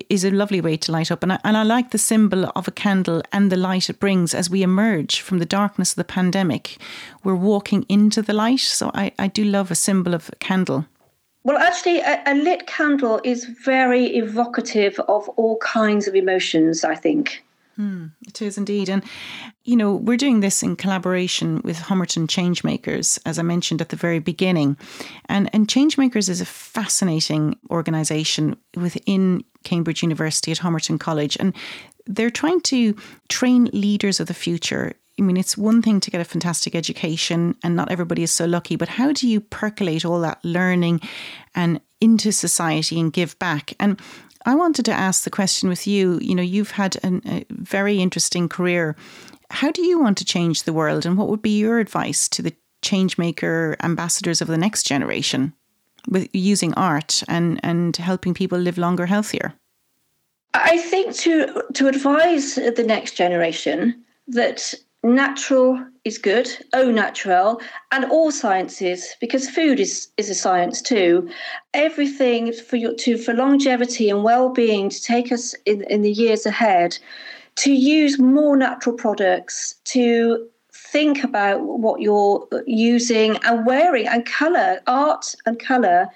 is 0.08 0.24
a 0.24 0.30
lovely 0.30 0.62
way 0.62 0.78
to 0.78 0.90
light 0.90 1.10
up. 1.10 1.22
And 1.22 1.34
I, 1.34 1.38
and 1.44 1.56
I 1.56 1.64
like 1.64 1.90
the 1.90 1.98
symbol 1.98 2.50
of 2.56 2.66
a 2.66 2.70
candle 2.70 3.22
and 3.30 3.52
the 3.52 3.58
light 3.58 3.90
it 3.90 4.00
brings 4.00 4.34
as 4.34 4.48
we 4.48 4.62
emerge 4.62 5.20
from 5.20 5.38
the 5.38 5.44
darkness 5.44 5.92
of 5.92 5.96
the 5.96 6.04
pandemic. 6.04 6.78
We're 7.22 7.34
walking 7.34 7.84
into 7.90 8.22
the 8.22 8.32
light. 8.32 8.60
So 8.60 8.90
I, 8.94 9.12
I 9.18 9.28
do 9.28 9.44
love 9.44 9.70
a 9.70 9.74
symbol 9.74 10.14
of 10.14 10.30
a 10.30 10.36
candle. 10.36 10.86
Well, 11.44 11.58
actually, 11.58 12.00
a, 12.00 12.22
a 12.26 12.34
lit 12.34 12.66
candle 12.66 13.20
is 13.22 13.44
very 13.44 14.16
evocative 14.16 14.98
of 15.08 15.28
all 15.30 15.58
kinds 15.58 16.08
of 16.08 16.14
emotions, 16.14 16.84
I 16.84 16.94
think. 16.94 17.44
Hmm, 17.76 18.06
it 18.26 18.40
is 18.40 18.56
indeed. 18.56 18.88
And, 18.88 19.04
you 19.64 19.76
know, 19.76 19.94
we're 19.94 20.16
doing 20.16 20.40
this 20.40 20.62
in 20.62 20.76
collaboration 20.76 21.60
with 21.62 21.76
Homerton 21.76 22.26
Changemakers, 22.26 23.18
as 23.26 23.38
I 23.38 23.42
mentioned 23.42 23.82
at 23.82 23.90
the 23.90 23.96
very 23.96 24.18
beginning. 24.18 24.78
And, 25.26 25.50
and 25.52 25.68
Changemakers 25.68 26.30
is 26.30 26.40
a 26.40 26.46
fascinating 26.46 27.58
organisation 27.70 28.56
within 28.74 29.44
Cambridge 29.64 30.02
University 30.02 30.50
at 30.52 30.58
Homerton 30.58 30.98
College. 30.98 31.36
And 31.38 31.54
they're 32.06 32.30
trying 32.30 32.62
to 32.62 32.96
train 33.28 33.66
leaders 33.74 34.20
of 34.20 34.26
the 34.26 34.34
future. 34.34 34.94
I 35.18 35.22
mean, 35.22 35.36
it's 35.36 35.58
one 35.58 35.82
thing 35.82 36.00
to 36.00 36.10
get 36.10 36.20
a 36.20 36.24
fantastic 36.24 36.74
education, 36.74 37.56
and 37.62 37.76
not 37.76 37.90
everybody 37.90 38.22
is 38.22 38.32
so 38.32 38.44
lucky, 38.46 38.76
but 38.76 38.88
how 38.88 39.12
do 39.12 39.28
you 39.28 39.40
percolate 39.40 40.04
all 40.04 40.20
that 40.20 40.42
learning 40.44 41.00
and 41.54 41.80
into 42.00 42.32
society 42.32 43.00
and 43.00 43.12
give 43.12 43.38
back? 43.38 43.72
And 43.80 44.00
I 44.46 44.54
wanted 44.54 44.84
to 44.84 44.92
ask 44.92 45.24
the 45.24 45.30
question 45.30 45.68
with 45.68 45.86
you. 45.86 46.18
You 46.22 46.34
know, 46.34 46.42
you've 46.42 46.70
had 46.70 46.96
an, 47.02 47.20
a 47.26 47.44
very 47.50 48.00
interesting 48.00 48.48
career. 48.48 48.96
How 49.50 49.72
do 49.72 49.82
you 49.82 50.00
want 50.00 50.16
to 50.18 50.24
change 50.24 50.62
the 50.62 50.72
world, 50.72 51.04
and 51.04 51.18
what 51.18 51.28
would 51.28 51.42
be 51.42 51.58
your 51.58 51.78
advice 51.80 52.28
to 52.30 52.42
the 52.42 52.54
changemaker 52.82 53.76
ambassadors 53.82 54.40
of 54.40 54.48
the 54.48 54.56
next 54.56 54.84
generation 54.84 55.52
with 56.08 56.28
using 56.32 56.72
art 56.74 57.22
and 57.28 57.60
and 57.62 57.96
helping 57.96 58.34
people 58.34 58.58
live 58.58 58.78
longer, 58.78 59.06
healthier? 59.06 59.52
I 60.54 60.78
think 60.78 61.14
to 61.16 61.62
to 61.74 61.88
advise 61.88 62.54
the 62.54 62.84
next 62.86 63.16
generation 63.16 64.04
that 64.28 64.74
natural 65.02 65.84
is 66.06 66.18
good, 66.18 66.48
au 66.72 66.90
naturel, 66.90 67.60
and 67.90 68.04
all 68.04 68.30
sciences, 68.30 69.16
because 69.20 69.50
food 69.50 69.80
is, 69.80 70.08
is 70.16 70.30
a 70.30 70.34
science 70.34 70.80
too. 70.80 71.28
Everything 71.74 72.52
for 72.52 72.76
your 72.76 72.94
to 72.94 73.18
for 73.18 73.34
longevity 73.34 74.08
and 74.08 74.22
well-being 74.22 74.88
to 74.88 75.02
take 75.02 75.32
us 75.32 75.54
in, 75.64 75.82
in 75.90 76.02
the 76.02 76.12
years 76.12 76.46
ahead, 76.46 76.96
to 77.56 77.72
use 77.72 78.20
more 78.20 78.56
natural 78.56 78.94
products, 78.94 79.74
to 79.84 80.46
think 80.72 81.24
about 81.24 81.62
what 81.62 82.00
you're 82.00 82.46
uh, 82.52 82.58
using 82.66 83.36
and 83.38 83.66
wearing 83.66 84.06
and 84.06 84.24
color, 84.26 84.80
art 84.86 85.34
and 85.44 85.58
color 85.58 86.06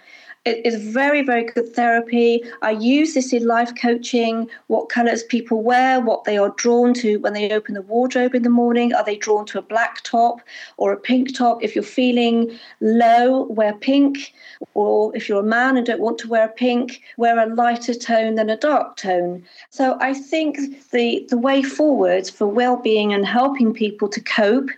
it 0.51 0.67
is 0.67 0.77
very, 0.77 1.23
very 1.23 1.45
good 1.45 1.75
therapy. 1.75 2.43
I 2.63 2.73
use 2.73 3.15
this 3.15 3.33
in 3.33 3.47
life 3.47 3.73
coaching 3.81 4.49
what 4.67 4.89
colors 4.89 5.23
people 5.23 5.63
wear, 5.63 6.01
what 6.01 6.25
they 6.25 6.37
are 6.39 6.53
drawn 6.57 6.93
to 6.95 7.19
when 7.19 7.33
they 7.33 7.51
open 7.51 7.75
the 7.75 7.83
wardrobe 7.83 8.35
in 8.35 8.43
the 8.43 8.51
morning. 8.51 8.95
Are 8.95 9.05
they 9.05 9.17
drawn 9.17 9.47
to 9.47 9.59
a 9.59 9.63
black 9.63 10.03
top 10.03 10.41
or 10.77 10.93
a 10.93 10.97
pink 10.97 11.37
top? 11.37 11.63
If 11.63 11.75
you're 11.75 11.85
feeling 11.85 12.59
low, 12.81 13.45
wear 13.45 13.75
pink. 13.75 14.33
Or 14.75 15.15
if 15.17 15.29
you're 15.29 15.41
a 15.41 15.55
man 15.59 15.77
and 15.77 15.87
don't 15.87 16.01
want 16.01 16.19
to 16.19 16.29
wear 16.29 16.49
pink, 16.49 17.03
wear 17.17 17.39
a 17.39 17.55
lighter 17.55 17.95
tone 17.95 18.35
than 18.35 18.51
a 18.51 18.57
dark 18.57 18.97
tone. 18.97 19.45
So 19.71 19.97
I 20.01 20.15
think 20.15 20.91
the, 20.91 21.27
the 21.29 21.39
way 21.39 21.63
forward 21.63 22.29
for 22.29 22.47
well 22.47 22.77
being 22.77 23.13
and 23.13 23.25
helping 23.25 23.73
people 23.73 24.09
to 24.09 24.21
cope 24.21 24.71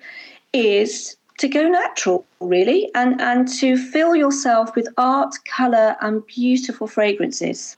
is 0.53 1.17
to 1.43 1.49
go 1.49 1.69
natural 1.69 2.25
really 2.39 2.89
and 2.95 3.21
and 3.21 3.49
to 3.49 3.77
fill 3.77 4.15
yourself 4.15 4.77
with 4.77 4.87
art 4.97 5.35
color 5.45 5.97
and 6.01 6.25
beautiful 6.27 6.87
fragrances 6.87 7.77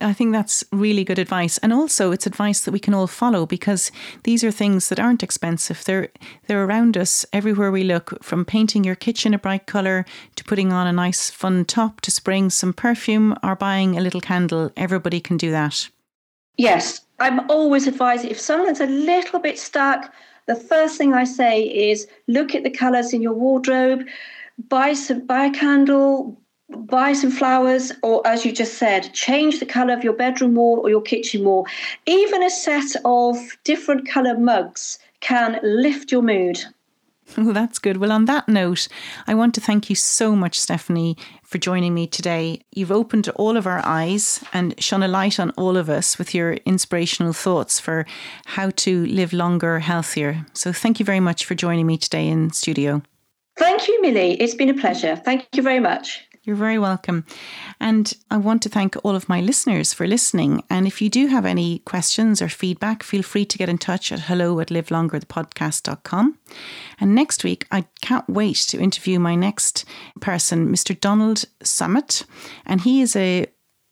I 0.00 0.12
think 0.12 0.32
that's 0.32 0.62
really 0.70 1.02
good 1.02 1.18
advice. 1.18 1.58
And 1.58 1.72
also 1.72 2.12
it's 2.12 2.24
advice 2.24 2.60
that 2.60 2.70
we 2.70 2.78
can 2.78 2.94
all 2.94 3.08
follow 3.08 3.46
because 3.46 3.90
these 4.22 4.44
are 4.44 4.52
things 4.52 4.88
that 4.88 5.00
aren't 5.00 5.24
expensive. 5.24 5.82
They're 5.84 6.10
they're 6.46 6.64
around 6.64 6.96
us 6.96 7.26
everywhere 7.32 7.72
we 7.72 7.82
look, 7.82 8.22
from 8.22 8.44
painting 8.44 8.84
your 8.84 8.94
kitchen 8.94 9.34
a 9.34 9.40
bright 9.40 9.66
colour 9.66 10.04
to 10.36 10.44
putting 10.44 10.72
on 10.72 10.86
a 10.86 10.92
nice 10.92 11.30
fun 11.30 11.64
top 11.64 12.00
to 12.02 12.12
spraying 12.12 12.50
some 12.50 12.72
perfume 12.72 13.36
or 13.42 13.56
buying 13.56 13.98
a 13.98 14.00
little 14.00 14.20
candle. 14.20 14.70
Everybody 14.76 15.20
can 15.20 15.36
do 15.36 15.50
that. 15.50 15.88
Yes. 16.56 17.00
I'm 17.18 17.50
always 17.50 17.88
advising 17.88 18.30
if 18.30 18.38
someone's 18.38 18.80
a 18.80 18.86
little 18.86 19.40
bit 19.40 19.58
stuck, 19.58 20.12
the 20.48 20.56
first 20.56 20.96
thing 20.98 21.14
I 21.14 21.24
say 21.24 21.62
is 21.62 22.08
look 22.26 22.54
at 22.54 22.64
the 22.64 22.70
colours 22.70 23.12
in 23.12 23.22
your 23.22 23.34
wardrobe, 23.34 24.04
buy 24.68 24.94
some 24.94 25.26
buy 25.26 25.44
a 25.44 25.52
candle, 25.52 26.40
buy 26.70 27.12
some 27.12 27.30
flowers, 27.30 27.92
or 28.02 28.26
as 28.26 28.44
you 28.44 28.52
just 28.52 28.74
said, 28.74 29.12
change 29.14 29.60
the 29.60 29.66
colour 29.66 29.92
of 29.92 30.02
your 30.02 30.14
bedroom 30.14 30.54
wall 30.54 30.80
or 30.82 30.88
your 30.88 31.02
kitchen 31.02 31.44
wall. 31.44 31.66
Even 32.06 32.42
a 32.42 32.50
set 32.50 32.96
of 33.04 33.36
different 33.64 34.08
colour 34.08 34.36
mugs 34.36 34.98
can 35.20 35.60
lift 35.62 36.10
your 36.10 36.22
mood. 36.22 36.58
Well, 37.36 37.52
that's 37.52 37.78
good. 37.78 37.98
Well, 37.98 38.12
on 38.12 38.24
that 38.24 38.48
note, 38.48 38.88
I 39.26 39.34
want 39.34 39.54
to 39.54 39.60
thank 39.60 39.90
you 39.90 39.96
so 39.96 40.34
much, 40.34 40.58
Stephanie, 40.58 41.16
for 41.44 41.58
joining 41.58 41.94
me 41.94 42.06
today. 42.06 42.62
You've 42.72 42.92
opened 42.92 43.28
all 43.30 43.56
of 43.56 43.66
our 43.66 43.84
eyes 43.84 44.42
and 44.52 44.74
shone 44.82 45.02
a 45.02 45.08
light 45.08 45.38
on 45.38 45.50
all 45.50 45.76
of 45.76 45.88
us 45.88 46.18
with 46.18 46.34
your 46.34 46.54
inspirational 46.64 47.32
thoughts 47.32 47.78
for 47.78 48.06
how 48.46 48.70
to 48.70 49.06
live 49.06 49.32
longer, 49.32 49.78
healthier. 49.80 50.46
So, 50.52 50.72
thank 50.72 50.98
you 50.98 51.04
very 51.04 51.20
much 51.20 51.44
for 51.44 51.54
joining 51.54 51.86
me 51.86 51.98
today 51.98 52.28
in 52.28 52.50
studio. 52.50 53.02
Thank 53.58 53.88
you, 53.88 54.00
Millie. 54.00 54.40
It's 54.40 54.54
been 54.54 54.68
a 54.68 54.74
pleasure. 54.74 55.16
Thank 55.16 55.48
you 55.52 55.62
very 55.62 55.80
much. 55.80 56.27
You're 56.48 56.56
very 56.56 56.78
welcome. 56.78 57.26
And 57.78 58.10
I 58.30 58.38
want 58.38 58.62
to 58.62 58.70
thank 58.70 58.96
all 59.04 59.14
of 59.14 59.28
my 59.28 59.42
listeners 59.42 59.92
for 59.92 60.06
listening. 60.06 60.64
And 60.70 60.86
if 60.86 61.02
you 61.02 61.10
do 61.10 61.26
have 61.26 61.44
any 61.44 61.80
questions 61.80 62.40
or 62.40 62.48
feedback, 62.48 63.02
feel 63.02 63.22
free 63.22 63.44
to 63.44 63.58
get 63.58 63.68
in 63.68 63.76
touch 63.76 64.10
at 64.12 64.20
hello 64.20 64.58
at 64.58 64.68
livelongerthepodcast.com. 64.68 66.38
And 66.98 67.14
next 67.14 67.44
week, 67.44 67.66
I 67.70 67.84
can't 68.00 68.26
wait 68.30 68.56
to 68.68 68.80
interview 68.80 69.18
my 69.18 69.34
next 69.34 69.84
person, 70.22 70.72
Mr. 70.72 70.98
Donald 70.98 71.44
Sammut. 71.62 72.24
And 72.64 72.80
he 72.80 73.02
is 73.02 73.14
a 73.14 73.44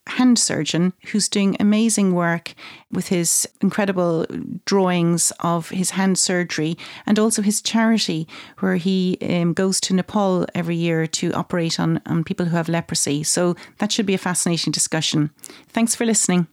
hand 0.06 0.38
surgeon 0.38 0.92
who's 1.06 1.28
doing 1.28 1.56
amazing 1.58 2.14
work 2.14 2.54
with 2.90 3.08
his 3.08 3.48
incredible 3.60 4.26
drawings 4.64 5.32
of 5.40 5.70
his 5.70 5.90
hand 5.90 6.18
surgery 6.18 6.76
and 7.06 7.18
also 7.18 7.42
his 7.42 7.60
charity, 7.60 8.26
where 8.60 8.76
he 8.76 9.18
um, 9.22 9.52
goes 9.52 9.80
to 9.80 9.94
Nepal 9.94 10.46
every 10.54 10.76
year 10.76 11.06
to 11.06 11.32
operate 11.32 11.80
on, 11.80 12.00
on 12.06 12.24
people 12.24 12.46
who 12.46 12.56
have 12.56 12.68
leprosy. 12.68 13.22
So 13.22 13.56
that 13.78 13.92
should 13.92 14.06
be 14.06 14.14
a 14.14 14.18
fascinating 14.18 14.72
discussion. 14.72 15.30
Thanks 15.68 15.94
for 15.94 16.06
listening. 16.06 16.46